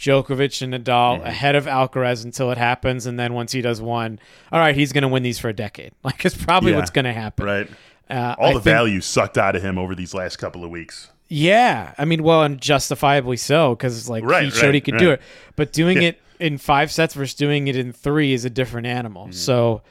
Djokovic 0.01 0.63
and 0.63 0.75
Nadal 0.75 1.19
mm-hmm. 1.19 1.27
ahead 1.27 1.55
of 1.55 1.67
Alcaraz 1.67 2.25
until 2.25 2.51
it 2.51 2.59
happens, 2.59 3.07
and 3.07 3.19
then 3.19 3.35
once 3.35 3.53
he 3.53 3.61
does 3.61 3.81
one, 3.81 4.19
all 4.51 4.59
right, 4.59 4.75
he's 4.75 4.93
going 4.93 5.03
to 5.03 5.09
win 5.09 5.23
these 5.23 5.39
for 5.39 5.49
a 5.49 5.53
decade. 5.53 5.93
Like 6.03 6.25
it's 6.25 6.37
probably 6.37 6.73
yeah, 6.73 6.79
what's 6.79 6.91
going 6.91 7.05
to 7.05 7.13
happen. 7.13 7.47
Right. 7.47 7.71
Uh, 8.09 8.35
All 8.39 8.47
I 8.47 8.55
the 8.55 8.61
think, 8.61 8.65
value 8.65 9.01
sucked 9.01 9.39
out 9.39 9.55
of 9.55 9.63
him 9.63 9.79
over 9.79 9.95
these 9.95 10.15
last 10.15 10.37
couple 10.37 10.65
of 10.65 10.71
weeks. 10.71 11.11
Yeah, 11.33 11.95
I 11.97 12.07
mean, 12.07 12.25
well, 12.25 12.43
and 12.43 12.61
justifiably 12.61 13.37
so 13.37 13.77
because 13.77 14.09
like 14.09 14.25
right, 14.25 14.45
he 14.45 14.51
showed 14.51 14.67
right, 14.67 14.75
he 14.75 14.81
could 14.81 14.95
right. 14.95 15.01
do 15.01 15.11
it, 15.13 15.23
but 15.55 15.73
doing 15.73 16.03
yeah. 16.03 16.09
it 16.09 16.21
in 16.41 16.59
five 16.59 16.91
sets 16.91 17.15
versus 17.15 17.35
doing 17.35 17.69
it 17.69 17.77
in 17.77 17.93
three 17.93 18.33
is 18.33 18.45
a 18.45 18.51
different 18.51 18.89
animal. 18.89 19.25
Mm-hmm. 19.25 19.33
So 19.33 19.83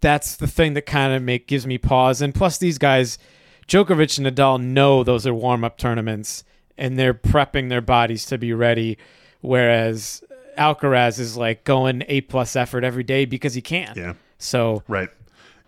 that's 0.00 0.36
the 0.36 0.46
thing 0.46 0.74
that 0.74 0.86
kind 0.86 1.12
of 1.12 1.22
make 1.22 1.48
gives 1.48 1.66
me 1.66 1.76
pause. 1.76 2.22
And 2.22 2.32
plus, 2.32 2.56
these 2.58 2.78
guys, 2.78 3.18
Djokovic 3.66 4.16
and 4.18 4.26
Nadal, 4.28 4.62
know 4.62 5.02
those 5.02 5.26
are 5.26 5.34
warm 5.34 5.64
up 5.64 5.76
tournaments, 5.76 6.44
and 6.78 6.96
they're 6.96 7.14
prepping 7.14 7.68
their 7.68 7.80
bodies 7.80 8.24
to 8.26 8.38
be 8.38 8.52
ready. 8.52 8.96
Whereas 9.40 10.22
Alcaraz 10.56 11.18
is 11.18 11.36
like 11.36 11.64
going 11.64 12.04
a 12.06 12.20
plus 12.20 12.54
effort 12.54 12.84
every 12.84 13.02
day 13.02 13.24
because 13.24 13.54
he 13.54 13.62
can. 13.62 13.94
Yeah. 13.96 14.14
So 14.38 14.84
right. 14.86 15.08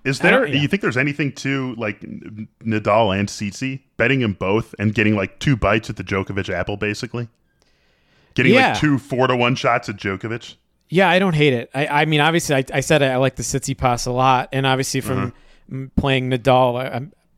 Is 0.05 0.19
there? 0.19 0.47
Do 0.47 0.59
you 0.59 0.67
think 0.67 0.83
there's 0.83 0.97
anything 0.97 1.33
to 1.33 1.75
like 1.77 2.01
Nadal 2.01 3.17
and 3.17 3.29
Tsitsi 3.29 3.81
betting 3.97 4.21
them 4.21 4.33
both 4.33 4.75
and 4.79 4.95
getting 4.95 5.15
like 5.15 5.39
two 5.39 5.57
bites 5.57 5.89
at 5.91 5.97
the 5.97 6.03
Djokovic 6.05 6.53
apple, 6.53 6.77
basically? 6.77 7.29
Getting 8.35 8.55
yeah. 8.55 8.73
like 8.73 8.81
two 8.81 8.99
four 8.99 9.29
to 9.29 9.37
one 9.37 9.55
shots 9.55 9.89
at 9.89 9.97
Djokovic. 9.97 10.57
Yeah, 10.89 11.09
I 11.09 11.19
don't 11.19 11.35
hate 11.35 11.53
it. 11.53 11.71
I, 11.73 11.87
I 11.87 12.05
mean, 12.05 12.21
obviously, 12.21 12.57
I, 12.57 12.65
I 12.75 12.81
said 12.81 13.03
I, 13.03 13.17
like 13.17 13.37
the 13.37 13.43
Tsitsipas 13.43 14.07
a 14.07 14.11
lot, 14.11 14.49
and 14.53 14.67
obviously 14.67 15.01
from 15.01 15.33
uh-huh. 15.71 15.87
playing 15.97 16.31
Nadal, 16.31 16.77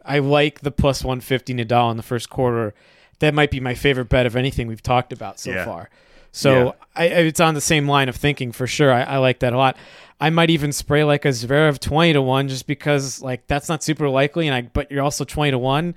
I, 0.05 0.17
I 0.17 0.19
like 0.21 0.61
the 0.61 0.73
plus 0.73 1.05
one 1.05 1.21
fifty 1.21 1.55
Nadal 1.55 1.91
in 1.91 1.97
the 1.97 2.03
first 2.03 2.31
quarter. 2.31 2.75
That 3.21 3.35
might 3.35 3.51
be 3.51 3.61
my 3.61 3.75
favorite 3.75 4.09
bet 4.09 4.27
of 4.27 4.37
anything 4.37 4.67
we've 4.67 4.83
talked 4.83 5.13
about 5.13 5.39
so 5.39 5.51
yeah. 5.51 5.65
far. 5.65 5.91
So 6.37 6.65
yeah. 6.65 6.73
I, 6.97 7.05
it's 7.07 7.39
on 7.39 7.55
the 7.55 7.61
same 7.61 7.87
line 7.87 8.09
of 8.09 8.17
thinking 8.17 8.51
for 8.51 8.67
sure. 8.67 8.93
I, 8.93 9.03
I 9.03 9.17
like 9.19 9.39
that 9.39 9.53
a 9.53 9.57
lot. 9.57 9.77
I 10.21 10.31
might 10.31 10.51
even 10.51 10.73
spray 10.73 11.05
like 11.05 11.25
a 11.25 11.29
Zverev 11.29 11.79
twenty 11.79 12.13
to 12.13 12.21
one 12.21 12.49
just 12.49 12.67
because 12.67 13.23
like 13.23 13.47
that's 13.47 13.69
not 13.69 13.85
super 13.85 14.09
likely, 14.09 14.49
and 14.49 14.55
I 14.55 14.63
but 14.63 14.91
you're 14.91 15.05
also 15.05 15.25
twenty 15.25 15.53
to 15.53 15.59
one, 15.59 15.95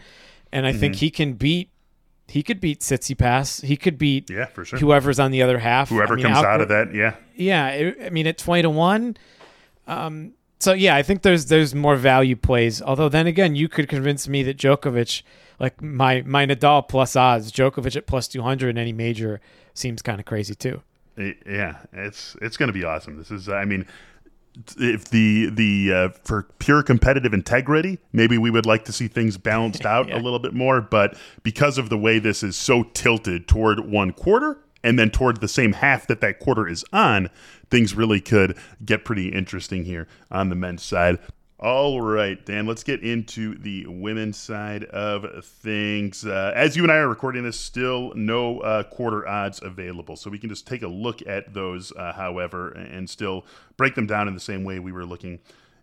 and 0.52 0.68
I 0.68 0.72
mm-hmm. 0.72 0.80
think 0.80 0.96
he 0.98 1.10
can 1.10 1.34
beat. 1.34 1.72
He 2.28 2.44
could 2.44 2.62
beat 2.62 2.82
Tsitsipas. 2.82 3.66
He 3.66 3.76
could 3.78 3.98
beat 3.98 4.30
yeah 4.30 4.46
for 4.46 4.64
sure 4.64 4.78
whoever's 4.78 5.20
on 5.20 5.32
the 5.32 5.42
other 5.42 5.58
half. 5.58 5.90
Whoever 5.90 6.14
I 6.14 6.18
mean, 6.18 6.26
comes 6.26 6.38
out 6.38 6.62
of 6.62 6.68
that, 6.68 6.94
yeah, 6.94 7.16
yeah. 7.36 7.94
I 8.06 8.12
mean, 8.12 8.28
at 8.28 8.38
twenty 8.38 8.62
to 8.62 8.70
one, 8.70 9.18
um, 9.88 10.34
so 10.60 10.74
yeah, 10.74 10.96
I 10.96 11.02
think 11.02 11.24
there's 11.24 11.48
there's 11.48 11.74
more 11.74 11.96
value 11.96 12.36
plays. 12.36 12.80
Although 12.80 13.10
then 13.10 13.26
again, 13.26 13.56
you 13.56 13.68
could 13.68 13.90
convince 13.90 14.28
me 14.28 14.44
that 14.44 14.58
Djokovic, 14.58 15.24
like 15.60 15.82
my 15.82 16.22
my 16.28 16.46
Nadal 16.46 16.88
plus 16.88 17.16
odds, 17.16 17.52
Djokovic 17.52 17.96
at 17.96 18.06
plus 18.06 18.28
two 18.28 18.44
hundred 18.44 18.70
in 18.70 18.78
any 18.78 18.94
major 18.94 19.42
seems 19.78 20.02
kind 20.02 20.20
of 20.20 20.26
crazy 20.26 20.56
too. 20.56 20.82
Yeah, 21.18 21.78
it's 21.94 22.36
it's 22.42 22.58
going 22.58 22.68
to 22.68 22.74
be 22.74 22.84
awesome. 22.84 23.18
This 23.18 23.32
is, 23.32 23.50
I 23.50 23.66
mean, 23.66 23.88
if 24.78 25.10
the 25.10 25.50
the 25.50 25.94
uh, 25.94 26.10
for 26.24 26.44
pure 26.60 26.84
competitive 26.84 27.34
integrity, 27.34 28.00
maybe 28.14 28.38
we 28.38 28.52
would 28.52 28.66
like 28.66 28.86
to 28.86 28.94
see 28.94 29.08
things 29.08 29.38
balanced 29.38 29.86
out 29.86 30.10
yeah. 30.10 30.18
a 30.18 30.20
little 30.20 30.40
bit 30.40 30.54
more. 30.54 30.82
But 30.82 31.18
because 31.44 31.78
of 31.78 31.90
the 31.90 31.98
way 31.98 32.20
this 32.20 32.44
is 32.44 32.56
so 32.56 32.84
tilted 32.84 33.48
toward 33.48 33.80
one 33.80 34.14
quarter 34.14 34.60
and 34.84 34.98
then 34.98 35.10
toward 35.10 35.42
the 35.42 35.48
same 35.48 35.74
half 35.74 36.08
that 36.08 36.22
that 36.22 36.40
quarter 36.40 36.68
is 36.68 36.86
on, 36.94 37.30
things 37.70 37.96
really 37.96 38.22
could 38.22 38.58
get 38.86 39.04
pretty 39.04 39.30
interesting 39.30 39.86
here 39.86 40.08
on 40.32 40.50
the 40.50 40.56
men's 40.56 40.84
side. 40.84 41.18
All 41.60 42.02
right, 42.02 42.46
Dan, 42.46 42.68
let's 42.68 42.84
get 42.84 43.02
into 43.02 43.58
the 43.58 43.88
women's 43.88 44.38
side 44.38 44.84
of 44.84 45.44
things. 45.44 46.24
Uh, 46.24 46.52
as 46.56 46.78
you 46.78 46.84
and 46.84 46.92
I 46.92 46.98
are 46.98 47.08
recording 47.08 47.46
this, 47.46 47.60
still 47.60 48.14
no 48.14 48.60
uh, 48.60 48.84
quarter 48.84 49.28
odds 49.28 49.60
available. 49.64 50.16
So 50.16 50.30
we 50.30 50.38
can 50.38 50.50
just 50.50 50.68
take 50.68 50.84
a 50.84 50.88
look 50.88 51.26
at 51.26 51.56
those, 51.56 51.92
uh, 51.94 52.14
however, 52.14 52.74
and 52.74 53.10
still 53.10 53.44
break 53.76 53.96
them 53.96 54.06
down 54.06 54.28
in 54.28 54.36
the 54.36 54.40
same 54.40 54.64
way 54.66 54.78
we 54.78 54.92
were 54.92 55.04
looking 55.04 55.40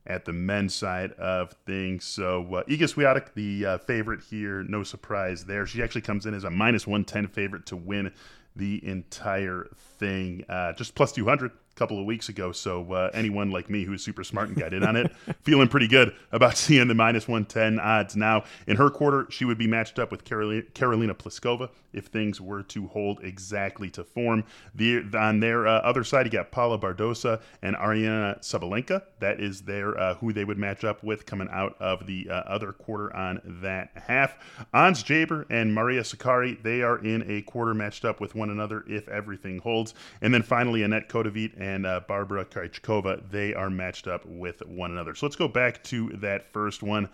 at 0.06 0.24
the 0.24 0.32
men's 0.32 0.76
side 0.76 1.10
of 1.14 1.56
things. 1.66 2.04
So 2.04 2.42
uh, 2.54 2.62
Iga 2.64 2.94
Swiatek, 2.94 3.34
the 3.34 3.66
uh, 3.66 3.78
favorite 3.78 4.22
here, 4.22 4.62
no 4.62 4.84
surprise 4.84 5.44
there. 5.44 5.66
She 5.66 5.82
actually 5.82 6.02
comes 6.02 6.24
in 6.24 6.34
as 6.34 6.44
a 6.44 6.50
minus 6.50 6.86
110 6.86 7.26
favorite 7.26 7.66
to 7.66 7.76
win 7.76 8.12
the 8.54 8.86
entire 8.86 9.66
thing, 9.98 10.44
uh, 10.48 10.72
just 10.74 10.94
plus 10.94 11.10
200 11.10 11.50
couple 11.74 11.98
of 11.98 12.06
weeks 12.06 12.28
ago. 12.28 12.52
So 12.52 12.92
uh, 12.92 13.10
anyone 13.12 13.50
like 13.50 13.68
me 13.68 13.84
who's 13.84 14.02
super 14.02 14.24
smart 14.24 14.48
and 14.48 14.56
got 14.56 14.72
in 14.72 14.84
on 14.84 14.96
it, 14.96 15.12
feeling 15.42 15.68
pretty 15.68 15.88
good 15.88 16.14
about 16.32 16.56
seeing 16.56 16.88
the 16.88 16.94
minus 16.94 17.28
110 17.28 17.78
odds 17.78 18.16
now. 18.16 18.44
In 18.66 18.76
her 18.76 18.90
quarter, 18.90 19.26
she 19.30 19.44
would 19.44 19.58
be 19.58 19.66
matched 19.66 19.98
up 19.98 20.10
with 20.10 20.24
Karolina, 20.24 20.64
Pliskova 20.74 21.70
if 21.92 22.06
things 22.06 22.40
were 22.40 22.62
to 22.62 22.88
hold 22.88 23.20
exactly 23.22 23.88
to 23.88 24.02
form. 24.04 24.44
The, 24.74 25.04
on 25.16 25.40
their 25.40 25.66
uh, 25.66 25.78
other 25.78 26.04
side, 26.04 26.26
you 26.26 26.32
got 26.32 26.50
Paula 26.50 26.78
Badosa 26.78 27.40
and 27.62 27.76
Aryna 27.76 28.40
Sabalenka. 28.40 29.02
That 29.20 29.40
is 29.40 29.62
their 29.62 29.98
uh, 29.98 30.14
who 30.16 30.32
they 30.32 30.44
would 30.44 30.58
match 30.58 30.84
up 30.84 31.02
with 31.02 31.24
coming 31.24 31.48
out 31.50 31.76
of 31.80 32.06
the 32.06 32.28
uh, 32.28 32.34
other 32.34 32.72
quarter 32.72 33.14
on 33.14 33.40
that 33.62 33.90
half. 33.94 34.36
Ons 34.74 35.02
Jabeur 35.02 35.46
and 35.50 35.72
Maria 35.72 36.02
Sakkari, 36.02 36.60
they 36.62 36.82
are 36.82 36.98
in 36.98 37.24
a 37.30 37.42
quarter 37.42 37.74
matched 37.74 38.04
up 38.04 38.20
with 38.20 38.34
one 38.34 38.50
another 38.50 38.84
if 38.88 39.08
everything 39.08 39.58
holds. 39.58 39.94
And 40.20 40.34
then 40.34 40.42
finally, 40.42 40.80
Anett 40.80 41.08
Kontaveit 41.08 41.58
and 41.64 41.86
uh, 41.86 42.00
Barbara 42.06 42.44
Krejcikova, 42.44 43.30
they 43.30 43.54
are 43.54 43.70
matched 43.70 44.06
up 44.06 44.26
with 44.26 44.60
one 44.66 44.90
another. 44.90 45.14
So 45.14 45.24
let's 45.24 45.36
go 45.36 45.48
back 45.48 45.82
to 45.84 46.10
that 46.20 46.52
first 46.52 46.82
one. 46.82 47.08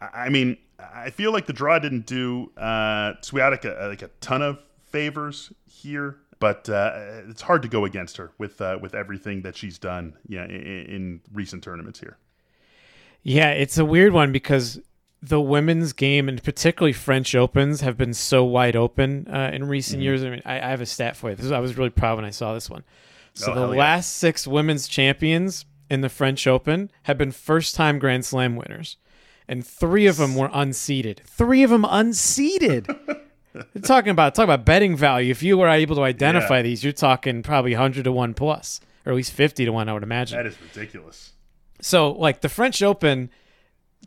I 0.00 0.28
mean, 0.28 0.56
I 0.78 1.10
feel 1.10 1.32
like 1.32 1.46
the 1.46 1.52
draw 1.52 1.78
didn't 1.78 2.04
do 2.04 2.50
uh, 2.56 3.14
Swiatek 3.22 3.88
like 3.88 4.02
a 4.02 4.10
ton 4.20 4.42
of 4.42 4.60
favors 4.90 5.52
here, 5.66 6.18
but 6.40 6.68
uh, 6.68 7.22
it's 7.28 7.42
hard 7.42 7.62
to 7.62 7.68
go 7.68 7.84
against 7.84 8.16
her 8.16 8.32
with 8.38 8.60
uh, 8.60 8.78
with 8.82 8.94
everything 8.94 9.42
that 9.42 9.56
she's 9.56 9.78
done, 9.78 10.14
yeah, 10.26 10.44
in, 10.44 10.50
in 10.50 11.20
recent 11.32 11.62
tournaments 11.62 12.00
here. 12.00 12.18
Yeah, 13.22 13.50
it's 13.50 13.78
a 13.78 13.84
weird 13.84 14.12
one 14.12 14.32
because 14.32 14.80
the 15.22 15.40
women's 15.40 15.92
game 15.92 16.28
and 16.28 16.42
particularly 16.42 16.92
French 16.92 17.34
Opens 17.34 17.80
have 17.80 17.96
been 17.96 18.14
so 18.14 18.44
wide 18.44 18.76
open 18.76 19.28
uh, 19.28 19.50
in 19.54 19.64
recent 19.64 19.98
mm-hmm. 19.98 20.02
years. 20.02 20.24
I 20.24 20.30
mean, 20.30 20.42
I, 20.44 20.56
I, 20.56 20.70
have 20.70 20.80
a 20.80 20.86
stat 20.86 21.16
for 21.16 21.30
you. 21.30 21.36
This 21.36 21.46
is, 21.46 21.52
I 21.52 21.58
was 21.58 21.78
really 21.78 21.90
proud 21.90 22.16
when 22.16 22.24
I 22.24 22.30
saw 22.30 22.52
this 22.52 22.68
one. 22.68 22.84
So 23.36 23.52
oh, 23.52 23.54
the 23.54 23.76
last 23.76 24.16
six 24.16 24.46
women's 24.46 24.88
champions 24.88 25.66
in 25.90 26.00
the 26.00 26.08
French 26.08 26.46
Open 26.46 26.90
have 27.04 27.18
been 27.18 27.30
first-time 27.30 27.98
Grand 27.98 28.24
Slam 28.24 28.56
winners, 28.56 28.96
and 29.46 29.64
three 29.64 30.06
of 30.06 30.16
them 30.16 30.34
were 30.34 30.48
unseeded. 30.48 31.20
Three 31.20 31.62
of 31.62 31.70
them 31.70 31.84
unseeded. 31.84 32.88
talking 33.82 34.10
about 34.10 34.34
talk 34.34 34.44
about 34.44 34.64
betting 34.64 34.96
value. 34.96 35.30
If 35.30 35.42
you 35.42 35.58
were 35.58 35.68
able 35.68 35.96
to 35.96 36.02
identify 36.02 36.56
yeah. 36.56 36.62
these, 36.62 36.82
you're 36.82 36.94
talking 36.94 37.42
probably 37.42 37.74
hundred 37.74 38.04
to 38.04 38.12
one 38.12 38.32
plus, 38.32 38.80
or 39.04 39.12
at 39.12 39.16
least 39.16 39.32
fifty 39.32 39.66
to 39.66 39.70
one. 39.70 39.88
I 39.88 39.92
would 39.92 40.02
imagine. 40.02 40.38
That 40.38 40.46
is 40.46 40.56
ridiculous. 40.60 41.32
So, 41.80 42.12
like 42.12 42.40
the 42.40 42.48
French 42.48 42.82
Open 42.82 43.30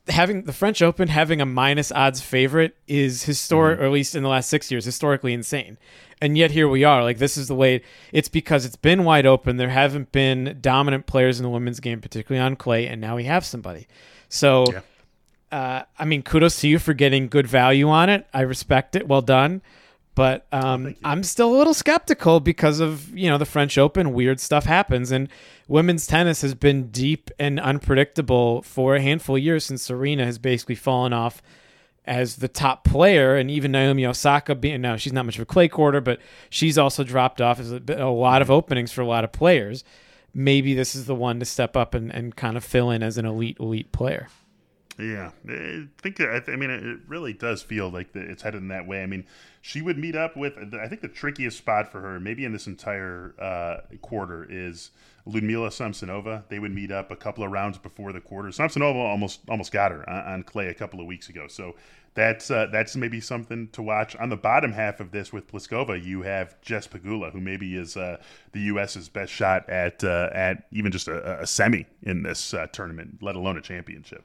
having 0.07 0.43
the 0.43 0.53
French 0.53 0.81
Open 0.81 1.07
having 1.07 1.41
a 1.41 1.45
minus 1.45 1.91
odds 1.91 2.21
favorite 2.21 2.75
is 2.88 3.23
historic, 3.23 3.77
mm-hmm. 3.77 3.83
or 3.83 3.88
at 3.88 3.91
least 3.91 4.15
in 4.15 4.23
the 4.23 4.29
last 4.29 4.49
six 4.49 4.71
years, 4.71 4.85
historically 4.85 5.33
insane. 5.33 5.77
And 6.21 6.38
yet 6.38 6.51
here 6.51 6.67
we 6.67 6.83
are. 6.83 7.03
Like 7.03 7.17
this 7.17 7.38
is 7.38 7.47
the 7.47 7.55
way. 7.55 7.81
It's 8.12 8.29
because 8.29 8.65
it's 8.65 8.75
been 8.75 9.03
wide 9.03 9.25
open. 9.25 9.57
There 9.57 9.69
haven't 9.69 10.12
been 10.12 10.57
dominant 10.62 11.05
players 11.05 11.39
in 11.39 11.43
the 11.43 11.49
women's 11.49 11.79
game, 11.79 12.01
particularly 12.01 12.43
on 12.43 12.55
clay, 12.55 12.88
and 12.88 12.99
now 12.99 13.15
we 13.15 13.23
have 13.25 13.45
somebody. 13.45 13.88
So, 14.27 14.65
yeah. 14.71 14.81
uh, 15.51 15.83
I 15.97 16.05
mean, 16.05 16.21
kudos 16.21 16.59
to 16.62 16.67
you 16.67 16.79
for 16.79 16.93
getting 16.93 17.27
good 17.27 17.47
value 17.47 17.89
on 17.89 18.09
it. 18.09 18.27
I 18.33 18.41
respect 18.41 18.95
it. 18.95 19.07
Well 19.07 19.21
done. 19.21 19.62
But 20.19 20.47
um, 20.51 20.88
oh, 20.88 20.93
I'm 21.05 21.23
still 21.23 21.55
a 21.55 21.58
little 21.58 21.73
skeptical 21.73 22.41
because 22.41 22.82
of 22.82 23.17
you 23.17 23.29
know 23.29 23.38
the 23.38 23.45
French 23.45 23.77
Open. 23.77 24.12
Weird 24.12 24.41
stuff 24.41 24.65
happens, 24.65 25.12
and 25.12 25.29
women's 25.69 26.05
tennis 26.05 26.41
has 26.41 26.53
been 26.53 26.89
deep 26.89 27.32
and 27.39 27.58
unpredictable 27.58 28.62
for 28.63 28.97
a 28.97 29.01
handful 29.01 29.38
of 29.38 29.41
years 29.41 29.63
since 29.63 29.84
Serena 29.84 30.25
has 30.25 30.38
basically 30.38 30.75
fallen 30.75 31.13
off 31.13 31.41
as 32.03 32.36
the 32.36 32.49
top 32.49 32.84
player, 32.84 33.38
and 33.38 33.49
even 33.49 33.71
Naomi 33.71 34.05
Osaka 34.05 34.55
being 34.55 34.82
now 34.82 34.97
she's 34.97 35.13
not 35.13 35.25
much 35.25 35.38
of 35.38 35.43
a 35.43 35.45
clay 35.45 35.69
quarter, 35.69 36.01
but 36.01 36.19
she's 36.49 36.77
also 36.77 37.05
dropped 37.05 37.39
off. 37.39 37.58
There's 37.58 37.71
a, 37.71 38.03
a 38.03 38.12
lot 38.12 38.41
of 38.41 38.51
openings 38.51 38.91
for 38.91 38.99
a 38.99 39.08
lot 39.08 39.23
of 39.23 39.32
players. 39.32 39.86
Maybe 40.34 40.73
this 40.73 40.95
is 40.95 41.05
the 41.05 41.15
one 41.15 41.39
to 41.39 41.45
step 41.45 41.77
up 41.77 41.93
and, 41.93 42.13
and 42.13 42.36
kind 42.36 42.58
of 42.58 42.65
fill 42.65 42.89
in 42.89 43.03
as 43.03 43.17
an 43.17 43.25
elite 43.25 43.55
elite 43.58 43.93
player. 43.93 44.27
Yeah, 44.99 45.32
I 45.47 45.88
think 46.01 46.19
I 46.19 46.58
mean 46.58 46.69
it 46.69 46.99
really 47.08 47.32
does 47.32 47.62
feel 47.62 47.89
like 47.89 48.13
it's 48.13 48.41
headed 48.41 48.62
in 48.62 48.67
that 48.67 48.86
way. 48.86 49.01
I 49.01 49.05
mean, 49.05 49.25
she 49.61 49.81
would 49.81 49.97
meet 49.97 50.15
up 50.15 50.37
with. 50.37 50.57
I 50.73 50.87
think 50.87 51.01
the 51.01 51.07
trickiest 51.07 51.57
spot 51.57 51.91
for 51.91 52.01
her, 52.01 52.19
maybe 52.19 52.45
in 52.45 52.53
this 52.53 52.67
entire 52.67 53.35
uh, 53.39 53.95
quarter, 54.01 54.47
is 54.49 54.91
Ludmila 55.25 55.69
Samsonova. 55.69 56.47
They 56.49 56.59
would 56.59 56.73
meet 56.73 56.91
up 56.91 57.11
a 57.11 57.15
couple 57.15 57.43
of 57.43 57.51
rounds 57.51 57.77
before 57.77 58.13
the 58.13 58.21
quarter. 58.21 58.49
Samsonova 58.49 58.95
almost 58.95 59.41
almost 59.49 59.71
got 59.71 59.91
her 59.91 60.09
on, 60.09 60.33
on 60.33 60.43
clay 60.43 60.67
a 60.67 60.73
couple 60.73 60.99
of 60.99 61.05
weeks 61.05 61.29
ago. 61.29 61.47
So 61.47 61.75
that's 62.13 62.49
uh, 62.49 62.67
that's 62.71 62.95
maybe 62.95 63.19
something 63.19 63.69
to 63.69 63.81
watch. 63.81 64.15
On 64.15 64.29
the 64.29 64.37
bottom 64.37 64.71
half 64.71 64.99
of 64.99 65.11
this 65.11 65.31
with 65.31 65.47
Pliskova, 65.51 66.03
you 66.03 66.21
have 66.23 66.59
Jess 66.61 66.87
Pegula, 66.87 67.31
who 67.31 67.39
maybe 67.39 67.75
is 67.75 67.97
uh, 67.97 68.17
the 68.51 68.61
U.S.'s 68.61 69.09
best 69.09 69.31
shot 69.31 69.69
at 69.69 70.03
uh, 70.03 70.29
at 70.33 70.63
even 70.71 70.91
just 70.91 71.07
a, 71.07 71.41
a 71.41 71.47
semi 71.47 71.85
in 72.03 72.23
this 72.23 72.53
uh, 72.53 72.67
tournament, 72.67 73.19
let 73.21 73.35
alone 73.35 73.57
a 73.57 73.61
championship. 73.61 74.23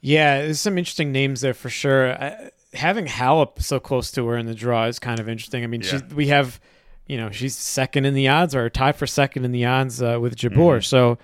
Yeah, 0.00 0.42
there's 0.42 0.60
some 0.60 0.78
interesting 0.78 1.10
names 1.10 1.40
there 1.40 1.54
for 1.54 1.70
sure. 1.70 2.12
I, 2.12 2.50
having 2.74 3.06
Halep 3.06 3.62
so 3.62 3.80
close 3.80 4.10
to 4.12 4.26
her 4.26 4.36
in 4.36 4.46
the 4.46 4.54
draw 4.54 4.84
is 4.84 4.98
kind 4.98 5.20
of 5.20 5.28
interesting. 5.28 5.64
I 5.64 5.66
mean, 5.66 5.82
yeah. 5.82 6.00
we 6.14 6.28
have, 6.28 6.60
you 7.06 7.16
know, 7.16 7.30
she's 7.30 7.56
second 7.56 8.04
in 8.04 8.14
the 8.14 8.28
odds 8.28 8.54
or 8.54 8.68
tied 8.68 8.96
for 8.96 9.06
second 9.06 9.44
in 9.44 9.52
the 9.52 9.64
odds 9.64 10.02
uh, 10.02 10.18
with 10.20 10.36
Jabeur. 10.36 10.78
Mm-hmm. 10.78 10.82
So, 10.82 11.18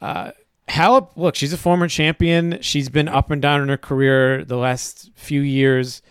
uh, 0.00 0.32
Halep, 0.68 1.10
look, 1.16 1.36
she's 1.36 1.52
a 1.52 1.58
former 1.58 1.88
champion. 1.88 2.58
She's 2.60 2.88
been 2.88 3.08
up 3.08 3.30
and 3.30 3.40
down 3.40 3.62
in 3.62 3.68
her 3.68 3.76
career 3.76 4.44
the 4.44 4.56
last 4.56 5.10
few 5.14 5.40
years, 5.40 6.02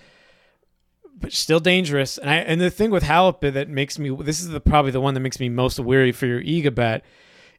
but 1.20 1.34
still 1.34 1.60
dangerous. 1.60 2.18
And 2.18 2.30
I 2.30 2.36
and 2.38 2.62
the 2.62 2.70
thing 2.70 2.90
with 2.90 3.04
Halep 3.04 3.54
that 3.54 3.70
makes 3.70 4.00
me 4.00 4.16
this 4.22 4.40
is 4.40 4.48
the 4.48 4.62
probably 4.62 4.92
the 4.92 5.02
one 5.02 5.14
that 5.14 5.20
makes 5.20 5.40
me 5.40 5.50
most 5.50 5.80
weary 5.80 6.14
for 6.14 6.26
your 6.26 6.42
Iga 6.42 6.74
bet 6.74 7.04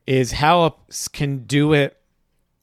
is 0.06 0.32
Halep 0.32 1.12
can 1.12 1.44
do 1.44 1.74
it 1.74 1.98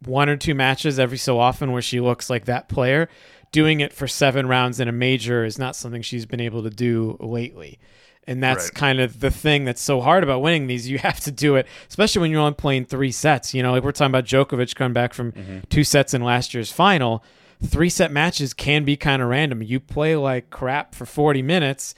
one 0.03 0.29
or 0.29 0.35
two 0.35 0.55
matches 0.55 0.99
every 0.99 1.17
so 1.17 1.39
often 1.39 1.71
where 1.71 1.81
she 1.81 1.99
looks 1.99 2.29
like 2.29 2.45
that 2.45 2.67
player 2.69 3.07
doing 3.53 3.79
it 3.79 3.93
for 3.93 4.07
seven 4.07 4.47
rounds 4.47 4.81
in 4.81 4.89
a 4.89 4.91
major 4.91 5.45
is 5.45 5.57
not 5.57 5.77
something 5.77 6.01
she's 6.01 6.25
been 6.25 6.41
able 6.41 6.63
to 6.63 6.69
do 6.69 7.15
lately. 7.21 7.79
And 8.25 8.41
that's 8.41 8.65
right. 8.65 8.73
kind 8.73 8.99
of 8.99 9.19
the 9.19 9.31
thing 9.31 9.63
that's 9.63 9.81
so 9.81 10.01
hard 10.01 10.23
about 10.23 10.41
winning 10.41 10.67
these. 10.67 10.89
You 10.89 10.97
have 11.09 11.21
to 11.21 11.31
do 11.31 11.55
it, 11.55 11.67
especially 11.87 12.21
when 12.21 12.31
you're 12.31 12.41
only 12.41 12.55
playing 12.55 12.85
three 12.85 13.11
sets. 13.11 13.53
You 13.53 13.63
know, 13.63 13.71
like 13.71 13.83
we're 13.83 13.93
talking 13.93 14.11
about 14.11 14.25
Djokovic 14.25 14.75
coming 14.75 14.93
back 14.93 15.13
from 15.13 15.31
mm-hmm. 15.31 15.59
two 15.69 15.85
sets 15.85 16.13
in 16.13 16.21
last 16.21 16.53
year's 16.53 16.71
final. 16.71 17.23
Three 17.63 17.89
set 17.89 18.11
matches 18.11 18.53
can 18.53 18.83
be 18.83 18.97
kind 18.97 19.21
of 19.21 19.29
random. 19.29 19.61
You 19.61 19.79
play 19.79 20.17
like 20.17 20.49
crap 20.49 20.95
for 20.95 21.05
40 21.05 21.41
minutes 21.41 21.95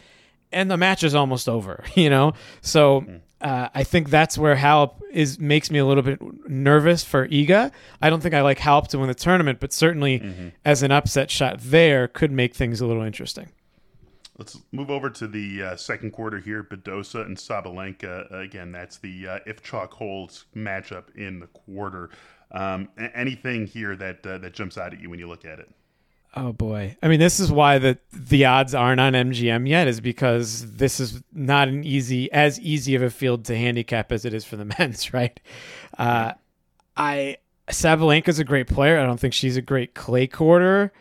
and 0.51 0.69
the 0.69 0.77
match 0.77 1.03
is 1.03 1.15
almost 1.15 1.49
over, 1.49 1.83
you 1.95 2.09
know? 2.09 2.33
So 2.61 3.01
mm 3.01 3.21
uh, 3.41 3.69
I 3.74 3.84
think 3.84 4.10
that's 4.10 4.38
where 4.38 4.56
Halep 4.56 4.93
is 5.12 5.39
makes 5.39 5.69
me 5.69 5.80
a 5.80 5.86
little 5.86 6.04
bit 6.04 6.19
nervous 6.50 7.04
for 7.04 7.28
Iga. 7.28 7.71
I 8.02 8.10
don't 8.10 8.21
think 8.21 8.34
I 8.34 8.41
like 8.41 8.60
Halep 8.60 8.88
to 8.89 9.00
win 9.00 9.08
the 9.08 9.15
tournament, 9.15 9.60
but 9.60 9.74
certainly 9.74 10.19
mm-hmm. 10.19 10.48
as 10.63 10.84
an 10.84 10.91
upset 10.91 11.30
shot 11.30 11.60
there 11.60 12.08
could 12.08 12.32
make 12.32 12.56
things 12.56 12.82
a 12.82 12.86
little 12.88 13.04
interesting. 13.04 13.50
Let's 14.38 14.60
move 14.71 14.89
over 14.89 15.10
to 15.10 15.28
the 15.28 15.63
uh, 15.63 15.76
second 15.78 16.12
quarter 16.12 16.39
here. 16.39 16.63
Badosa 16.63 17.26
and 17.26 17.38
Sabalenka. 17.38 18.32
Again, 18.34 18.71
that's 18.71 18.98
the 18.98 19.28
uh, 19.28 19.39
if 19.45 19.63
chalk 19.63 19.93
holds 19.93 20.45
matchup 20.56 21.15
in 21.15 21.39
the 21.39 21.48
quarter. 21.48 22.10
Um, 22.52 22.89
anything 22.98 23.65
here 23.65 23.95
that 23.95 24.26
uh, 24.26 24.38
that 24.39 24.54
jumps 24.54 24.78
out 24.78 24.93
at 24.93 25.00
you 25.00 25.10
when 25.10 25.19
you 25.19 25.28
look 25.28 25.45
at 25.45 25.60
it? 25.60 25.69
Oh 26.38 26.52
boy. 26.52 26.98
I 27.02 27.08
mean, 27.08 27.19
this 27.19 27.39
is 27.39 27.52
why 27.52 27.78
the 27.78 27.98
the 28.12 28.45
odds 28.45 28.76
aren't 28.76 29.00
on 29.00 29.13
MGM 29.13 29.67
yet 29.69 29.88
is 29.88 30.02
because 30.02 30.69
this 30.74 31.00
is 31.00 31.24
not 31.34 31.69
an 31.69 31.84
easy 31.86 32.32
as 32.32 32.60
easy 32.60 32.95
of 32.95 33.02
a 33.02 33.10
field 33.10 33.45
to 33.45 33.58
handicap 33.58 34.12
as 34.12 34.26
it 34.26 34.34
is 34.34 34.43
for 34.43 34.58
the 34.58 34.65
men's, 34.80 35.13
right? 35.13 35.39
Uh, 35.98 36.34
I 36.98 37.38
Sabalenka's 37.69 38.39
a 38.39 38.43
great 38.43 38.67
player. 38.67 39.00
I 39.00 39.06
don't 39.06 39.19
think 39.19 39.34
she's 39.34 39.56
a 39.56 39.62
great 39.62 39.95
clay 39.95 40.28
quarter. 40.28 40.91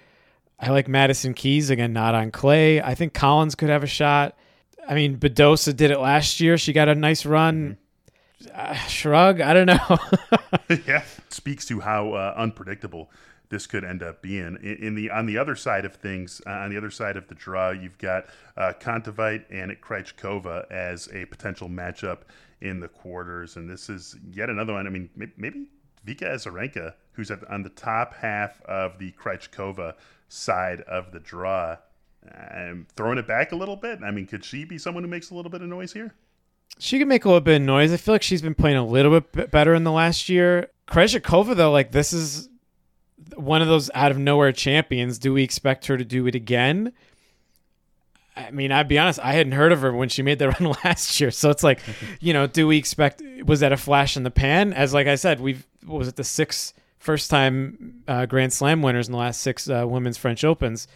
I 0.61 0.71
like 0.71 0.87
Madison 0.87 1.35
Keys 1.35 1.69
again, 1.69 1.93
not 1.93 2.15
on 2.15 2.31
clay. 2.31 2.81
I 2.81 2.95
think 2.95 3.13
Collins 3.13 3.57
could 3.57 3.69
have 3.71 3.83
a 3.83 3.89
shot. 3.89 4.37
I 4.89 4.95
mean, 4.95 5.17
Badosa 5.17 5.75
did 5.75 5.91
it 5.91 5.99
last 5.99 6.41
year. 6.41 6.57
She 6.57 6.73
got 6.73 6.89
a 6.89 6.95
nice 6.95 7.27
run. 7.27 7.77
Uh, 8.53 8.75
shrug. 8.75 9.41
I 9.41 9.53
don't 9.53 9.67
know. 9.67 9.99
yeah, 10.87 11.03
speaks 11.29 11.67
to 11.67 11.81
how 11.81 12.13
uh, 12.13 12.35
unpredictable 12.37 13.11
this 13.49 13.67
could 13.67 13.85
end 13.85 14.03
up 14.03 14.23
being. 14.23 14.59
In, 14.63 14.77
in 14.81 14.95
the 14.95 15.11
on 15.11 15.27
the 15.27 15.39
other 15.39 15.57
side 15.57 15.85
of 15.85 15.95
things, 15.95 16.41
uh, 16.47 16.51
on 16.51 16.71
the 16.71 16.77
other 16.77 16.91
side 16.91 17.17
of 17.17 17.29
the 17.29 17.35
draw, 17.35 17.71
you've 17.71 17.99
got 17.99 18.27
uh, 18.57 18.73
Kontaveit 18.81 19.45
and 19.51 19.71
Krejcikova 19.81 20.71
as 20.71 21.09
a 21.13 21.27
potential 21.27 21.69
matchup 21.69 22.21
in 22.61 22.81
the 22.81 22.89
quarters, 22.89 23.57
and 23.57 23.69
this 23.69 23.89
is 23.89 24.17
yet 24.31 24.49
another 24.49 24.73
one. 24.73 24.87
I 24.87 24.91
mean, 24.91 25.11
maybe 25.37 25.69
Vika 26.07 26.25
Azarenka, 26.25 26.95
who's 27.13 27.31
at, 27.31 27.45
on 27.51 27.63
the 27.63 27.71
top 27.71 28.15
half 28.15 28.61
of 28.63 28.99
the 28.99 29.13
Krejcikova 29.13 29.95
side 30.29 30.81
of 30.83 31.13
the 31.13 31.21
draw, 31.21 31.77
I'm 32.33 32.87
throwing 32.97 33.19
it 33.19 33.27
back 33.27 33.53
a 33.53 33.57
little 33.57 33.77
bit. 33.77 34.01
I 34.03 34.11
mean, 34.11 34.27
could 34.27 34.45
she 34.45 34.65
be 34.65 34.79
someone 34.79 35.05
who 35.05 35.11
makes 35.11 35.31
a 35.31 35.35
little 35.35 35.51
bit 35.51 35.63
of 35.63 35.69
noise 35.69 35.93
here? 35.93 36.15
She 36.79 36.99
can 36.99 37.09
make 37.09 37.25
a 37.25 37.29
little 37.29 37.41
bit 37.41 37.57
of 37.57 37.63
noise. 37.63 37.93
I 37.93 37.99
feel 37.99 38.15
like 38.15 38.23
she's 38.23 38.43
been 38.43 38.55
playing 38.55 38.77
a 38.77 38.87
little 38.87 39.21
bit 39.21 39.51
better 39.51 39.75
in 39.75 39.85
the 39.85 39.93
last 39.93 40.29
year. 40.29 40.71
Krejcikova, 40.89 41.55
though, 41.55 41.71
like 41.71 41.93
this 41.93 42.13
is 42.13 42.49
one 43.37 43.63
of 43.63 43.69
those 43.69 43.91
out 43.95 44.11
of 44.11 44.19
nowhere 44.19 44.53
champions. 44.53 45.19
Do 45.19 45.33
we 45.33 45.43
expect 45.43 45.87
her 45.87 45.97
to 45.97 46.05
do 46.05 46.27
it 46.27 46.35
again? 46.35 46.93
I 48.37 48.51
mean, 48.51 48.73
I'd 48.73 48.89
be 48.89 48.99
honest, 48.99 49.21
I 49.21 49.33
hadn't 49.33 49.53
heard 49.53 49.71
of 49.71 49.83
her 49.83 49.93
when 49.93 50.09
she 50.09 50.23
made 50.23 50.39
the 50.39 50.49
run 50.61 50.75
last 50.85 51.21
year. 51.21 51.31
So 51.31 51.51
it's 51.51 51.63
like, 51.63 51.81
you 52.21 52.33
know, 52.33 52.47
do 52.47 52.67
we 52.67 52.77
expect, 52.77 53.23
was 53.45 53.61
that 53.61 53.73
a 53.73 53.77
flash 53.77 54.17
in 54.17 54.25
the 54.25 54.31
pan? 54.31 54.73
As 54.73 54.93
like 54.93 55.07
I 55.07 55.15
said, 55.15 55.41
we've, 55.41 55.67
was 55.87 56.09
it 56.09 56.17
the 56.17 56.25
six 56.25 56.75
first 56.99 57.31
time 57.31 58.03
uh, 58.09 58.27
Grand 58.27 58.53
Slam 58.53 58.83
winners 58.83 59.07
in 59.07 59.13
the 59.13 59.19
last 59.19 59.41
six 59.41 59.69
uh, 59.69 59.85
women's 59.87 60.17
French 60.17 60.43
Opens? 60.43 60.89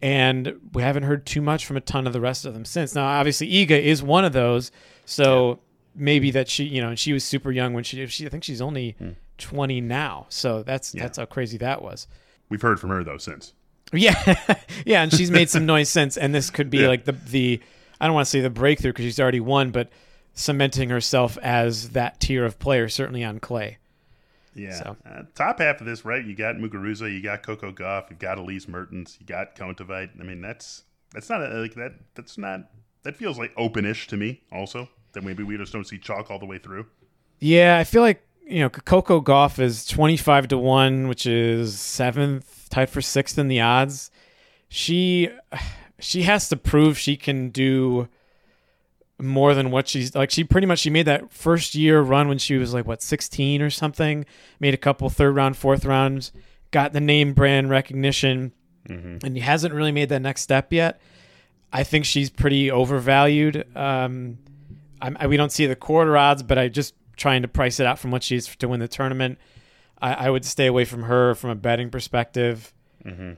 And 0.00 0.70
we 0.72 0.82
haven't 0.82 1.02
heard 1.02 1.26
too 1.26 1.42
much 1.42 1.66
from 1.66 1.76
a 1.76 1.80
ton 1.80 2.06
of 2.06 2.12
the 2.12 2.20
rest 2.20 2.44
of 2.44 2.54
them 2.54 2.64
since. 2.64 2.94
Now, 2.94 3.06
obviously, 3.06 3.50
Iga 3.50 3.82
is 3.82 4.00
one 4.00 4.24
of 4.24 4.32
those. 4.32 4.70
So 5.04 5.48
yeah. 5.48 5.56
maybe 5.96 6.30
that 6.30 6.48
she, 6.48 6.64
you 6.64 6.80
know, 6.80 6.94
she 6.94 7.12
was 7.12 7.24
super 7.24 7.50
young 7.50 7.72
when 7.72 7.82
she, 7.82 8.06
she 8.06 8.24
I 8.24 8.28
think 8.28 8.44
she's 8.44 8.60
only. 8.60 8.92
Hmm 8.98 9.10
20 9.38 9.80
now. 9.80 10.26
So 10.28 10.62
that's 10.62 10.94
yeah. 10.94 11.02
that's 11.02 11.18
how 11.18 11.24
crazy 11.24 11.58
that 11.58 11.82
was. 11.82 12.06
We've 12.48 12.62
heard 12.62 12.80
from 12.80 12.90
her 12.90 13.04
though 13.04 13.18
since. 13.18 13.52
Yeah, 13.92 14.36
yeah, 14.84 15.02
and 15.02 15.12
she's 15.12 15.30
made 15.30 15.48
some 15.48 15.66
noise 15.74 15.88
since. 15.88 16.16
And 16.16 16.34
this 16.34 16.50
could 16.50 16.70
be 16.70 16.78
yeah. 16.78 16.88
like 16.88 17.04
the 17.04 17.12
the 17.12 17.60
I 18.00 18.06
don't 18.06 18.14
want 18.14 18.26
to 18.26 18.30
say 18.30 18.40
the 18.40 18.50
breakthrough 18.50 18.92
because 18.92 19.04
she's 19.04 19.20
already 19.20 19.40
won, 19.40 19.70
but 19.70 19.90
cementing 20.34 20.90
herself 20.90 21.36
as 21.38 21.90
that 21.90 22.20
tier 22.20 22.44
of 22.44 22.58
player, 22.58 22.88
certainly 22.88 23.24
on 23.24 23.40
clay. 23.40 23.78
Yeah. 24.54 24.74
So. 24.74 24.96
Uh, 25.08 25.22
top 25.34 25.60
half 25.60 25.80
of 25.80 25.86
this, 25.86 26.04
right? 26.04 26.24
You 26.24 26.34
got 26.34 26.56
Muguruza, 26.56 27.12
you 27.12 27.22
got 27.22 27.42
Coco 27.42 27.72
Gauff, 27.72 28.10
you've 28.10 28.18
got 28.18 28.38
Elise 28.38 28.68
Mertens, 28.68 29.16
you 29.20 29.26
got 29.26 29.54
Kontaveit. 29.56 30.10
I 30.20 30.24
mean, 30.24 30.40
that's 30.40 30.84
that's 31.12 31.30
not 31.30 31.42
a, 31.42 31.54
like 31.54 31.74
that. 31.74 31.94
That's 32.14 32.38
not 32.38 32.70
that 33.02 33.16
feels 33.16 33.38
like 33.38 33.54
openish 33.56 34.06
to 34.08 34.16
me. 34.16 34.42
Also, 34.52 34.88
that 35.12 35.24
maybe 35.24 35.42
we 35.42 35.56
just 35.56 35.72
don't 35.72 35.86
see 35.86 35.98
chalk 35.98 36.30
all 36.30 36.38
the 36.38 36.46
way 36.46 36.58
through. 36.58 36.86
Yeah, 37.40 37.78
I 37.78 37.84
feel 37.84 38.02
like 38.02 38.22
you 38.48 38.60
know 38.60 38.70
Coco 38.70 39.20
Gauff 39.20 39.58
is 39.58 39.84
twenty 39.86 40.16
five 40.16 40.48
to 40.48 40.58
one, 40.58 41.08
which 41.08 41.26
is 41.26 41.78
seventh, 41.78 42.68
tied 42.70 42.90
for 42.90 43.00
sixth 43.02 43.38
in 43.38 43.48
the 43.48 43.60
odds. 43.60 44.10
She 44.68 45.28
she 45.98 46.22
has 46.22 46.48
to 46.48 46.56
prove 46.56 46.98
she 46.98 47.16
can 47.16 47.50
do 47.50 48.08
more 49.20 49.52
than 49.54 49.72
what 49.72 49.88
she's 49.88 50.14
like 50.14 50.30
she 50.30 50.44
pretty 50.44 50.66
much 50.66 50.78
she 50.78 50.90
made 50.90 51.06
that 51.06 51.32
first 51.32 51.74
year 51.74 52.00
run 52.00 52.28
when 52.28 52.38
she 52.38 52.56
was 52.56 52.72
like 52.72 52.86
what 52.86 53.02
16 53.02 53.60
or 53.60 53.68
something 53.68 54.24
made 54.60 54.74
a 54.74 54.76
couple 54.76 55.10
third 55.10 55.34
round 55.34 55.56
fourth 55.56 55.84
rounds 55.84 56.30
got 56.70 56.92
the 56.92 57.00
name 57.00 57.32
brand 57.32 57.68
recognition 57.68 58.52
Mhm. 58.88 59.24
and 59.24 59.34
he 59.36 59.40
hasn't 59.42 59.74
really 59.74 59.90
made 59.90 60.08
that 60.10 60.22
next 60.22 60.42
step 60.42 60.72
yet 60.72 61.00
i 61.72 61.82
think 61.82 62.04
she's 62.04 62.30
pretty 62.30 62.70
overvalued 62.70 63.66
um 63.76 64.38
I, 65.02 65.26
we 65.26 65.36
don't 65.36 65.50
see 65.50 65.66
the 65.66 65.74
quarter 65.76 66.16
odds 66.16 66.44
but 66.44 66.56
i 66.56 66.68
just 66.68 66.94
trying 67.18 67.42
to 67.42 67.48
price 67.48 67.78
it 67.78 67.86
out 67.86 67.98
from 67.98 68.10
what 68.10 68.22
she's 68.22 68.46
to 68.56 68.66
win 68.68 68.80
the 68.80 68.88
tournament 68.88 69.38
i, 70.00 70.14
I 70.14 70.30
would 70.30 70.44
stay 70.44 70.66
away 70.66 70.84
from 70.86 71.02
her 71.02 71.34
from 71.34 71.50
a 71.50 71.54
betting 71.54 71.90
perspective 71.90 72.72
Mhm. 73.04 73.36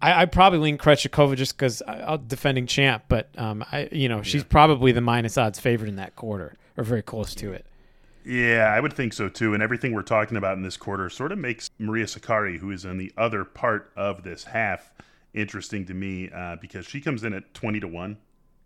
I, 0.00 0.22
I 0.22 0.24
probably 0.26 0.60
lean 0.60 0.78
Krejcikova 0.78 1.36
just 1.36 1.56
because 1.56 1.82
I'm 1.86 2.24
defending 2.26 2.66
champ, 2.68 3.04
but 3.08 3.28
um, 3.36 3.64
I 3.72 3.88
you 3.90 4.08
know 4.08 4.22
she's 4.22 4.44
probably 4.44 4.92
the 4.92 5.00
minus 5.00 5.36
odds 5.36 5.58
favorite 5.58 5.88
in 5.88 5.96
that 5.96 6.14
quarter 6.14 6.54
or 6.76 6.84
very 6.84 7.02
close 7.02 7.34
to 7.36 7.52
it. 7.52 7.66
Yeah, 8.24 8.72
I 8.72 8.78
would 8.78 8.92
think 8.92 9.12
so 9.12 9.28
too. 9.28 9.54
And 9.54 9.62
everything 9.62 9.92
we're 9.92 10.02
talking 10.02 10.36
about 10.36 10.56
in 10.56 10.62
this 10.62 10.76
quarter 10.76 11.10
sort 11.10 11.32
of 11.32 11.38
makes 11.38 11.68
Maria 11.78 12.04
Sakkari, 12.04 12.58
who 12.58 12.70
is 12.70 12.84
in 12.84 12.98
the 12.98 13.12
other 13.16 13.44
part 13.44 13.90
of 13.96 14.22
this 14.22 14.44
half, 14.44 14.92
interesting 15.34 15.84
to 15.86 15.94
me 15.94 16.30
uh, 16.30 16.56
because 16.60 16.86
she 16.86 17.00
comes 17.00 17.24
in 17.24 17.32
at 17.32 17.52
20 17.54 17.80
to 17.80 17.88
1 17.88 18.16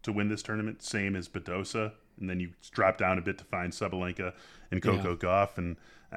to 0.03 0.13
win 0.13 0.29
this 0.29 0.43
tournament, 0.43 0.83
same 0.83 1.17
as 1.17 1.29
Badosa. 1.29 1.93
And 2.23 2.31
then 2.31 2.41
you 2.41 2.51
drop 2.71 2.97
down 2.97 3.19
a 3.19 3.21
bit 3.21 3.37
to 3.39 3.45
find 3.45 3.71
Sabalenka 3.73 4.33
and 4.71 4.81
Coco 4.81 5.11
Yeah. 5.11 5.17
Gauff. 5.17 5.59
And 5.59 5.77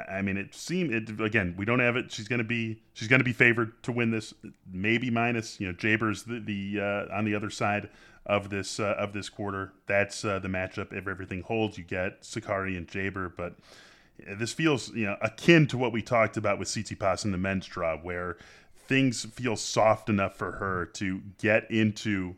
I 0.10 0.22
mean, 0.22 0.38
it 0.38 0.56
seemed 0.56 0.94
it 0.94 1.20
again. 1.20 1.56
We 1.58 1.66
don't 1.66 1.80
have 1.80 1.98
it. 1.98 2.12
She's 2.12 2.28
going 2.28 2.40
to 2.40 2.46
be 2.46 2.82
she's 2.94 3.08
going 3.10 3.20
to 3.20 3.26
be 3.26 3.34
favored 3.34 3.82
to 3.84 3.92
win 3.92 4.12
this. 4.12 4.34
Maybe 4.72 5.10
minus 5.10 5.60
you 5.60 5.68
know 5.68 5.74
Jabeur's 5.74 6.24
the, 6.24 6.40
the 6.40 6.80
uh, 6.82 7.18
on 7.18 7.26
the 7.26 7.36
other 7.36 7.50
side 7.50 7.90
of 8.26 8.50
this 8.50 8.80
uh, 8.80 8.96
of 8.98 9.14
this 9.14 9.30
quarter. 9.30 9.74
That's 9.88 10.24
uh, 10.24 10.40
the 10.40 10.48
matchup. 10.48 10.94
If 10.94 11.08
everything 11.08 11.42
holds, 11.42 11.78
you 11.78 11.84
get 11.84 12.22
Sakkari 12.22 12.78
and 12.78 12.88
Jabeur. 12.88 13.32
But 13.36 13.56
this 14.38 14.54
feels 14.54 14.94
you 14.94 15.06
know 15.06 15.18
akin 15.22 15.68
to 15.68 15.78
what 15.78 15.92
we 15.92 16.02
talked 16.02 16.38
about 16.38 16.60
with 16.60 16.68
Tsitsipas 16.68 17.26
in 17.26 17.32
the 17.32 17.38
men's 17.38 17.66
draw, 17.66 17.98
where 17.98 18.38
things 18.78 19.26
feel 19.26 19.56
soft 19.56 20.10
enough 20.10 20.36
for 20.36 20.54
her 20.54 20.86
to 20.86 21.22
get 21.40 21.70
into 21.72 22.36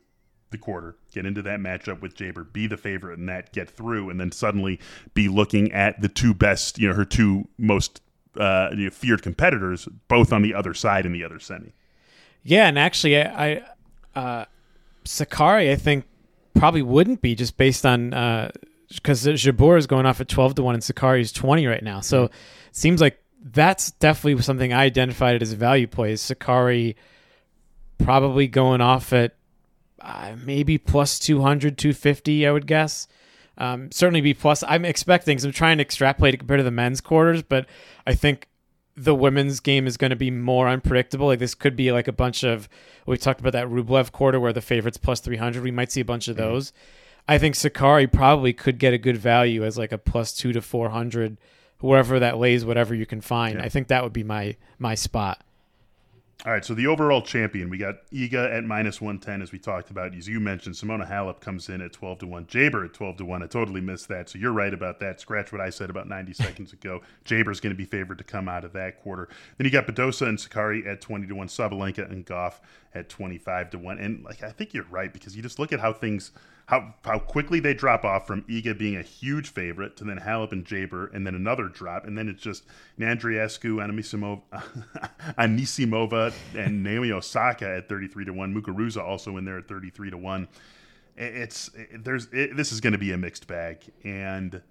the 0.50 0.58
quarter, 0.58 0.96
get 1.18 1.26
into 1.26 1.42
that 1.42 1.60
matchup 1.60 2.02
with 2.02 2.16
Jabeur, 2.16 2.52
be 2.54 2.68
the 2.68 2.78
favorite 2.78 3.18
in 3.18 3.26
that, 3.26 3.52
get 3.52 3.70
through, 3.70 4.10
and 4.10 4.20
then 4.20 4.32
suddenly 4.32 4.80
be 5.14 5.28
looking 5.28 5.72
at 5.72 6.00
the 6.00 6.08
two 6.08 6.34
best, 6.34 6.78
you 6.78 6.88
know, 6.88 6.94
her 6.94 7.06
two 7.06 7.48
most 7.58 8.02
uh, 8.38 8.70
you 8.72 8.86
know, 8.86 8.90
feared 8.92 9.24
competitors, 9.24 9.88
both 10.08 10.32
on 10.32 10.44
the 10.44 10.54
other 10.54 10.74
side 10.74 11.06
in 11.06 11.12
the 11.12 11.24
other 11.24 11.40
semi. 11.40 11.74
Yeah, 12.44 12.68
and 12.68 12.78
actually, 12.78 13.20
I, 13.20 13.64
I 14.16 14.20
uh, 14.20 14.46
Sakkari, 15.06 15.72
I 15.72 15.76
think 15.76 16.06
probably 16.54 16.82
wouldn't 16.82 17.22
be 17.22 17.36
just 17.36 17.58
based 17.58 17.86
on 17.86 18.12
because 18.90 19.26
Jabeur 19.26 19.78
is 19.78 19.88
going 19.88 20.06
off 20.06 20.22
at 20.22 20.28
twelve 20.28 20.56
to 20.56 20.64
one 20.64 20.76
and 20.76 20.84
Sakkari 20.84 21.22
is 21.22 21.32
twenty 21.32 21.66
right 21.66 21.84
now. 21.84 22.00
So 22.00 22.26
it 22.26 22.32
seems 22.72 23.02
like 23.02 23.20
that's 23.44 23.92
definitely 23.92 24.42
something 24.44 24.72
I 24.72 24.84
identified 24.84 25.42
as 25.42 25.52
a 25.52 25.56
value 25.56 25.88
play. 25.88 26.12
Is 26.12 26.22
Sakkari 26.22 26.96
probably 27.98 28.48
going 28.48 28.82
off 28.82 29.14
at 29.14 29.34
uh, 30.02 30.36
maybe 30.46 30.78
plus 30.78 31.20
200, 31.20 31.78
250, 31.78 32.48
I 32.48 32.52
would 32.52 32.68
guess. 32.68 33.08
Um, 33.58 33.92
certainly 33.92 34.22
be 34.22 34.34
plus. 34.34 34.64
I'm 34.68 34.86
expecting, 34.86 35.40
I'm 35.44 35.52
trying 35.52 35.78
to 35.78 35.82
extrapolate 35.82 36.36
it 36.36 36.38
compared 36.38 36.60
to 36.60 36.64
the 36.64 36.72
men's 36.72 37.02
quarters, 37.02 37.42
but 37.42 37.66
I 38.06 38.14
think 38.14 38.48
the 38.96 39.16
women's 39.16 39.60
game 39.60 39.86
is 39.86 39.96
going 39.96 40.10
to 40.10 40.16
be 40.16 40.32
more 40.32 40.68
unpredictable. 40.68 41.28
Like 41.28 41.40
this 41.40 41.56
could 41.56 41.76
be 41.76 41.92
like 41.92 42.08
a 42.08 42.12
bunch 42.12 42.44
of 42.44 42.68
we 43.06 43.18
talked 43.18 43.40
about 43.40 43.54
that 43.54 43.68
Rublev 43.68 44.12
quarter 44.12 44.40
where 44.40 44.54
the 44.54 44.62
favorites 44.62 44.98
plus 44.98 45.20
300. 45.20 45.64
We 45.64 45.72
might 45.72 45.92
see 45.92 46.02
a 46.02 46.06
bunch 46.06 46.28
of 46.28 46.36
those. 46.36 46.74
I 47.28 47.38
think 47.38 47.56
Sakkari 47.56 48.12
probably 48.12 48.54
could 48.54 48.80
get 48.80 48.94
a 48.94 48.98
good 48.98 49.18
value 49.18 49.64
as 49.64 49.78
like 49.78 49.92
a 49.92 49.98
plus 49.98 50.34
2 50.34 50.54
to 50.54 50.62
400 50.62 51.38
wherever 51.80 52.20
that 52.20 52.38
lays 52.38 52.66
whatever 52.66 52.96
you 52.96 53.06
can 53.06 53.22
find. 53.22 53.60
Yeah. 53.60 53.66
I 53.66 53.70
think 53.70 53.88
that 53.88 54.04
would 54.04 54.14
be 54.14 54.24
my 54.24 54.56
my 54.80 54.96
spot. 54.96 55.44
All 56.46 56.52
right, 56.52 56.64
so 56.64 56.76
the 56.76 56.86
overall 56.86 57.24
champion, 57.24 57.68
we 57.68 57.80
got 57.80 58.08
Iga 58.12 58.56
at 58.56 58.64
minus 58.64 59.02
110, 59.02 59.42
as 59.42 59.52
we 59.52 59.58
talked 59.58 59.90
about. 59.90 60.14
As 60.14 60.28
you 60.28 60.40
mentioned, 60.40 60.76
Simona 60.76 61.10
Halep 61.10 61.40
comes 61.40 61.68
in 61.68 61.82
at 61.82 61.94
12 61.94 62.20
to 62.20 62.28
1. 62.28 62.46
Jabeur 62.46 62.86
at 62.86 62.94
12 62.94 63.18
to 63.18 63.26
1. 63.26 63.42
I 63.42 63.48
totally 63.48 63.82
missed 63.82 64.08
that. 64.10 64.30
So 64.30 64.38
you're 64.38 64.52
right 64.52 64.72
about 64.72 65.00
that. 65.00 65.20
Scratch 65.20 65.52
what 65.52 65.62
I 65.62 65.72
said 65.72 65.90
about 65.90 66.08
90 66.08 66.34
seconds 66.44 66.74
ago. 66.74 67.02
Jabeur's 67.26 67.60
going 67.60 67.74
to 67.74 67.78
be 67.78 67.86
favored 67.86 68.20
to 68.20 68.24
come 68.24 68.48
out 68.48 68.64
of 68.64 68.74
that 68.74 69.02
quarter. 69.02 69.30
Then 69.58 69.66
you 69.66 69.72
got 69.72 69.88
Badosa 69.88 70.28
and 70.28 70.38
Sakkari 70.38 70.86
at 70.86 71.02
20 71.02 71.26
to 71.26 71.34
1. 71.34 71.48
Sabalenka 71.48 72.10
and 72.10 72.24
Gauff 72.24 72.60
at 72.94 73.10
25 73.10 73.72
to 73.72 73.80
1. 73.80 73.98
And 73.98 74.24
like 74.24 74.44
I 74.44 74.52
think 74.52 74.76
you're 74.76 74.86
right 74.92 75.12
because 75.12 75.36
you 75.36 75.42
just 75.42 75.58
look 75.58 75.74
at 75.74 75.80
how 75.80 75.92
things 75.92 76.34
how 76.68 76.94
how 77.06 77.18
quickly 77.18 77.62
they 77.62 77.74
drop 77.74 78.04
off 78.04 78.28
from 78.28 78.44
Iga 78.44 78.78
being 78.78 78.98
a 78.98 79.02
huge 79.02 79.50
favorite 79.50 79.96
to 79.98 80.04
then 80.04 80.20
Halep 80.20 80.52
and 80.52 80.66
Jabeur 80.66 81.14
and 81.14 81.26
then 81.26 81.34
another 81.34 81.70
drop. 81.70 82.06
And 82.06 82.18
then 82.18 82.28
it's 82.28 82.44
just 82.44 82.66
Andreescu, 83.00 83.78
Anisimova, 83.78 84.42
Anisimova 85.40 86.34
and 86.54 86.84
Naomi 86.84 87.12
Osaka 87.12 87.78
at 87.78 87.88
33 87.88 88.26
to 88.26 88.34
1, 88.34 88.54
Muguruza 88.54 89.02
also 89.02 89.38
in 89.38 89.46
there 89.46 89.58
at 89.58 89.70
33 89.70 90.12
to 90.12 90.18
1. 90.18 90.48
It's 91.16 91.72
it, 91.74 92.04
there's 92.04 92.28
it, 92.34 92.58
this 92.58 92.74
is 92.74 92.82
going 92.82 92.94
to 92.94 93.00
be 93.00 93.14
a 93.14 93.18
mixed 93.18 93.48
bag. 93.48 93.80
And 94.04 94.62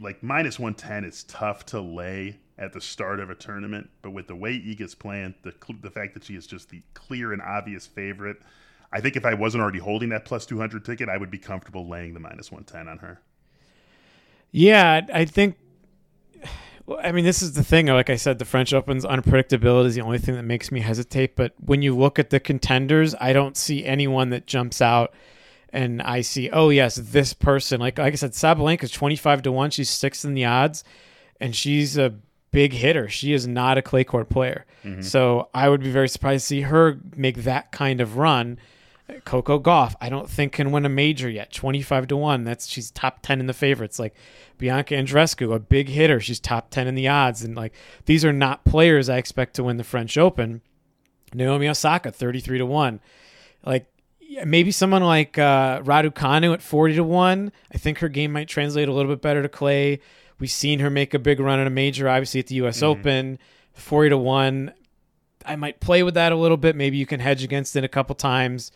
like 0.00 0.22
minus 0.22 0.60
110 0.60 1.04
is 1.04 1.24
tough 1.24 1.66
to 1.66 1.80
lay 1.80 2.38
at 2.56 2.72
the 2.72 2.80
start 2.80 3.18
of 3.18 3.30
a 3.30 3.34
tournament, 3.34 3.90
but 4.00 4.12
with 4.12 4.28
the 4.28 4.36
way 4.36 4.52
Iga's 4.52 4.94
playing, 4.94 5.34
the 5.42 5.52
the 5.82 5.90
fact 5.90 6.14
that 6.14 6.22
she 6.22 6.36
is 6.36 6.46
just 6.46 6.70
the 6.70 6.82
clear 6.94 7.32
and 7.32 7.42
obvious 7.42 7.84
favorite, 7.84 8.38
I 8.92 9.00
think 9.00 9.16
if 9.16 9.24
I 9.24 9.34
wasn't 9.34 9.62
already 9.62 9.78
holding 9.78 10.10
that 10.10 10.24
plus 10.24 10.46
200 10.46 10.84
ticket, 10.84 11.08
I 11.08 11.16
would 11.16 11.30
be 11.30 11.38
comfortable 11.38 11.88
laying 11.88 12.14
the 12.14 12.20
minus 12.20 12.50
110 12.50 12.88
on 12.88 12.98
her. 12.98 13.20
Yeah, 14.52 15.06
I 15.12 15.24
think. 15.24 15.56
well, 16.86 17.00
I 17.02 17.12
mean, 17.12 17.24
this 17.24 17.42
is 17.42 17.54
the 17.54 17.64
thing. 17.64 17.86
Like 17.86 18.10
I 18.10 18.16
said, 18.16 18.38
the 18.38 18.44
French 18.44 18.72
Open's 18.72 19.04
unpredictability 19.04 19.86
is 19.86 19.94
the 19.94 20.00
only 20.02 20.18
thing 20.18 20.34
that 20.36 20.44
makes 20.44 20.70
me 20.70 20.80
hesitate. 20.80 21.36
But 21.36 21.54
when 21.58 21.82
you 21.82 21.96
look 21.96 22.18
at 22.18 22.30
the 22.30 22.40
contenders, 22.40 23.14
I 23.20 23.32
don't 23.32 23.56
see 23.56 23.84
anyone 23.84 24.30
that 24.30 24.46
jumps 24.46 24.80
out, 24.80 25.12
and 25.70 26.00
I 26.00 26.20
see, 26.20 26.48
oh 26.50 26.70
yes, 26.70 26.96
this 26.96 27.34
person. 27.34 27.80
Like 27.80 27.98
like 27.98 28.12
I 28.12 28.16
said, 28.16 28.32
Sabalenka's 28.32 28.90
twenty 28.90 29.16
five 29.16 29.42
to 29.42 29.52
one. 29.52 29.70
She's 29.70 29.90
sixth 29.90 30.24
in 30.24 30.34
the 30.34 30.44
odds, 30.44 30.84
and 31.40 31.54
she's 31.54 31.98
a 31.98 32.14
big 32.52 32.72
hitter. 32.72 33.08
She 33.08 33.34
is 33.34 33.46
not 33.46 33.76
a 33.76 33.82
clay 33.82 34.04
court 34.04 34.30
player. 34.30 34.64
Mm-hmm. 34.82 35.02
So 35.02 35.50
I 35.52 35.68
would 35.68 35.82
be 35.82 35.90
very 35.90 36.08
surprised 36.08 36.44
to 36.44 36.46
see 36.46 36.60
her 36.62 36.98
make 37.14 37.38
that 37.44 37.72
kind 37.72 38.00
of 38.00 38.16
run. 38.16 38.58
Coco 39.24 39.60
Gauff, 39.60 39.94
I 40.00 40.08
don't 40.08 40.28
think 40.28 40.52
can 40.52 40.72
win 40.72 40.84
a 40.84 40.88
major 40.88 41.28
yet. 41.30 41.52
Twenty 41.52 41.80
five 41.80 42.08
to 42.08 42.16
one. 42.16 42.44
That's 42.44 42.66
she's 42.66 42.90
top 42.90 43.20
ten 43.22 43.38
in 43.38 43.46
the 43.46 43.54
favorites. 43.54 43.98
Like 43.98 44.14
Bianca 44.58 44.94
Andreescu, 44.94 45.54
a 45.54 45.60
big 45.60 45.88
hitter. 45.88 46.18
She's 46.18 46.40
top 46.40 46.70
ten 46.70 46.88
in 46.88 46.96
the 46.96 47.06
odds. 47.06 47.42
And 47.42 47.54
like 47.54 47.72
these 48.06 48.24
are 48.24 48.32
not 48.32 48.64
players 48.64 49.08
I 49.08 49.18
expect 49.18 49.54
to 49.54 49.64
win 49.64 49.76
the 49.76 49.84
French 49.84 50.18
Open. 50.18 50.60
Naomi 51.32 51.68
Osaka, 51.68 52.10
thirty 52.10 52.40
three 52.40 52.58
to 52.58 52.66
one. 52.66 53.00
Like 53.64 53.86
maybe 54.44 54.72
someone 54.72 55.04
like 55.04 55.38
uh, 55.38 55.82
Raducanu 55.82 56.52
at 56.52 56.62
forty 56.62 56.94
to 56.96 57.04
one. 57.04 57.52
I 57.72 57.78
think 57.78 57.98
her 57.98 58.08
game 58.08 58.32
might 58.32 58.48
translate 58.48 58.88
a 58.88 58.92
little 58.92 59.12
bit 59.12 59.22
better 59.22 59.42
to 59.42 59.48
clay. 59.48 60.00
We've 60.40 60.50
seen 60.50 60.80
her 60.80 60.90
make 60.90 61.14
a 61.14 61.18
big 61.18 61.38
run 61.38 61.60
at 61.60 61.66
a 61.66 61.70
major, 61.70 62.08
obviously 62.08 62.40
at 62.40 62.48
the 62.48 62.56
U.S. 62.56 62.82
Open, 62.82 63.38
forty 63.72 64.10
to 64.10 64.18
one. 64.18 64.72
I 65.44 65.54
might 65.54 65.78
play 65.78 66.02
with 66.02 66.14
that 66.14 66.32
a 66.32 66.36
little 66.36 66.56
bit. 66.56 66.74
Maybe 66.74 66.96
you 66.96 67.06
can 67.06 67.20
hedge 67.20 67.44
against 67.44 67.76
it 67.76 67.84
a 67.84 67.88
couple 67.88 68.16
times 68.16 68.72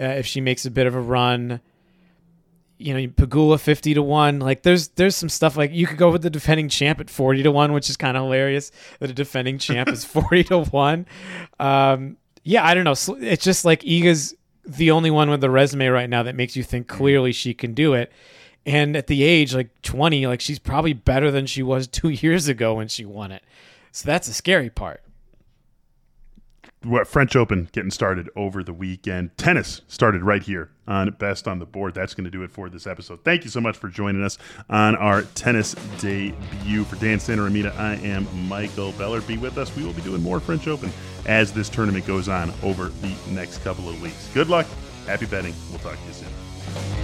uh, 0.00 0.04
if 0.04 0.26
she 0.26 0.40
makes 0.40 0.64
a 0.66 0.70
bit 0.70 0.86
of 0.86 0.94
a 0.94 1.00
run. 1.00 1.60
You 2.78 2.94
know, 2.94 3.06
Pegula 3.06 3.60
fifty 3.60 3.94
to 3.94 4.02
one. 4.02 4.40
Like 4.40 4.62
there's 4.62 4.88
there's 4.88 5.14
some 5.14 5.28
stuff 5.28 5.56
like 5.56 5.70
you 5.72 5.86
could 5.86 5.98
go 5.98 6.10
with 6.10 6.22
the 6.22 6.30
defending 6.30 6.68
champ 6.68 6.98
at 7.00 7.10
forty 7.10 7.42
to 7.44 7.52
one, 7.52 7.72
which 7.72 7.88
is 7.88 7.96
kind 7.96 8.16
of 8.16 8.24
hilarious 8.24 8.72
that 8.98 9.10
a 9.10 9.12
defending 9.12 9.58
champ 9.58 9.88
is 9.88 10.04
forty 10.04 10.42
to 10.44 10.64
one. 10.64 11.06
Um, 11.60 12.16
yeah, 12.42 12.66
I 12.66 12.74
don't 12.74 12.84
know. 12.84 12.94
It's 13.20 13.44
just 13.44 13.64
like 13.64 13.82
Iga's 13.82 14.34
the 14.64 14.90
only 14.90 15.10
one 15.10 15.30
with 15.30 15.40
the 15.40 15.50
resume 15.50 15.86
right 15.88 16.10
now 16.10 16.24
that 16.24 16.34
makes 16.34 16.56
you 16.56 16.62
think 16.62 16.88
clearly 16.88 17.32
she 17.32 17.54
can 17.54 17.74
do 17.74 17.94
it. 17.94 18.12
And 18.64 18.96
at 18.96 19.06
the 19.06 19.22
age 19.22 19.54
like 19.54 19.80
twenty, 19.82 20.26
like 20.26 20.40
she's 20.40 20.58
probably 20.58 20.92
better 20.92 21.30
than 21.30 21.46
she 21.46 21.62
was 21.62 21.86
two 21.86 22.08
years 22.10 22.48
ago 22.48 22.74
when 22.74 22.88
she 22.88 23.04
won 23.04 23.30
it. 23.30 23.44
So 23.92 24.06
that's 24.06 24.26
the 24.26 24.34
scary 24.34 24.70
part. 24.70 25.02
French 27.06 27.36
Open 27.36 27.68
getting 27.72 27.90
started 27.90 28.28
over 28.36 28.62
the 28.62 28.72
weekend. 28.72 29.36
Tennis 29.36 29.82
started 29.88 30.22
right 30.22 30.42
here 30.42 30.70
on 30.86 31.10
Best 31.10 31.46
on 31.46 31.58
the 31.58 31.66
Board. 31.66 31.94
That's 31.94 32.14
going 32.14 32.24
to 32.24 32.30
do 32.30 32.42
it 32.42 32.50
for 32.50 32.68
this 32.68 32.86
episode. 32.86 33.24
Thank 33.24 33.44
you 33.44 33.50
so 33.50 33.60
much 33.60 33.76
for 33.76 33.88
joining 33.88 34.22
us 34.22 34.38
on 34.68 34.96
our 34.96 35.22
tennis 35.22 35.74
debut. 35.98 36.84
For 36.84 36.96
Dan 36.96 37.18
Santaromita, 37.18 37.76
I 37.76 37.94
am 37.96 38.26
Michael 38.48 38.92
Beller. 38.92 39.20
Be 39.22 39.38
with 39.38 39.58
us. 39.58 39.74
We 39.76 39.84
will 39.84 39.92
be 39.92 40.02
doing 40.02 40.22
more 40.22 40.40
French 40.40 40.66
Open 40.68 40.92
as 41.26 41.52
this 41.52 41.68
tournament 41.68 42.06
goes 42.06 42.28
on 42.28 42.52
over 42.62 42.88
the 42.88 43.14
next 43.30 43.58
couple 43.58 43.88
of 43.88 44.00
weeks. 44.02 44.28
Good 44.34 44.48
luck. 44.48 44.66
Happy 45.06 45.26
betting. 45.26 45.54
We'll 45.70 45.78
talk 45.78 45.98
to 45.98 46.06
you 46.06 46.12
soon. 46.12 47.01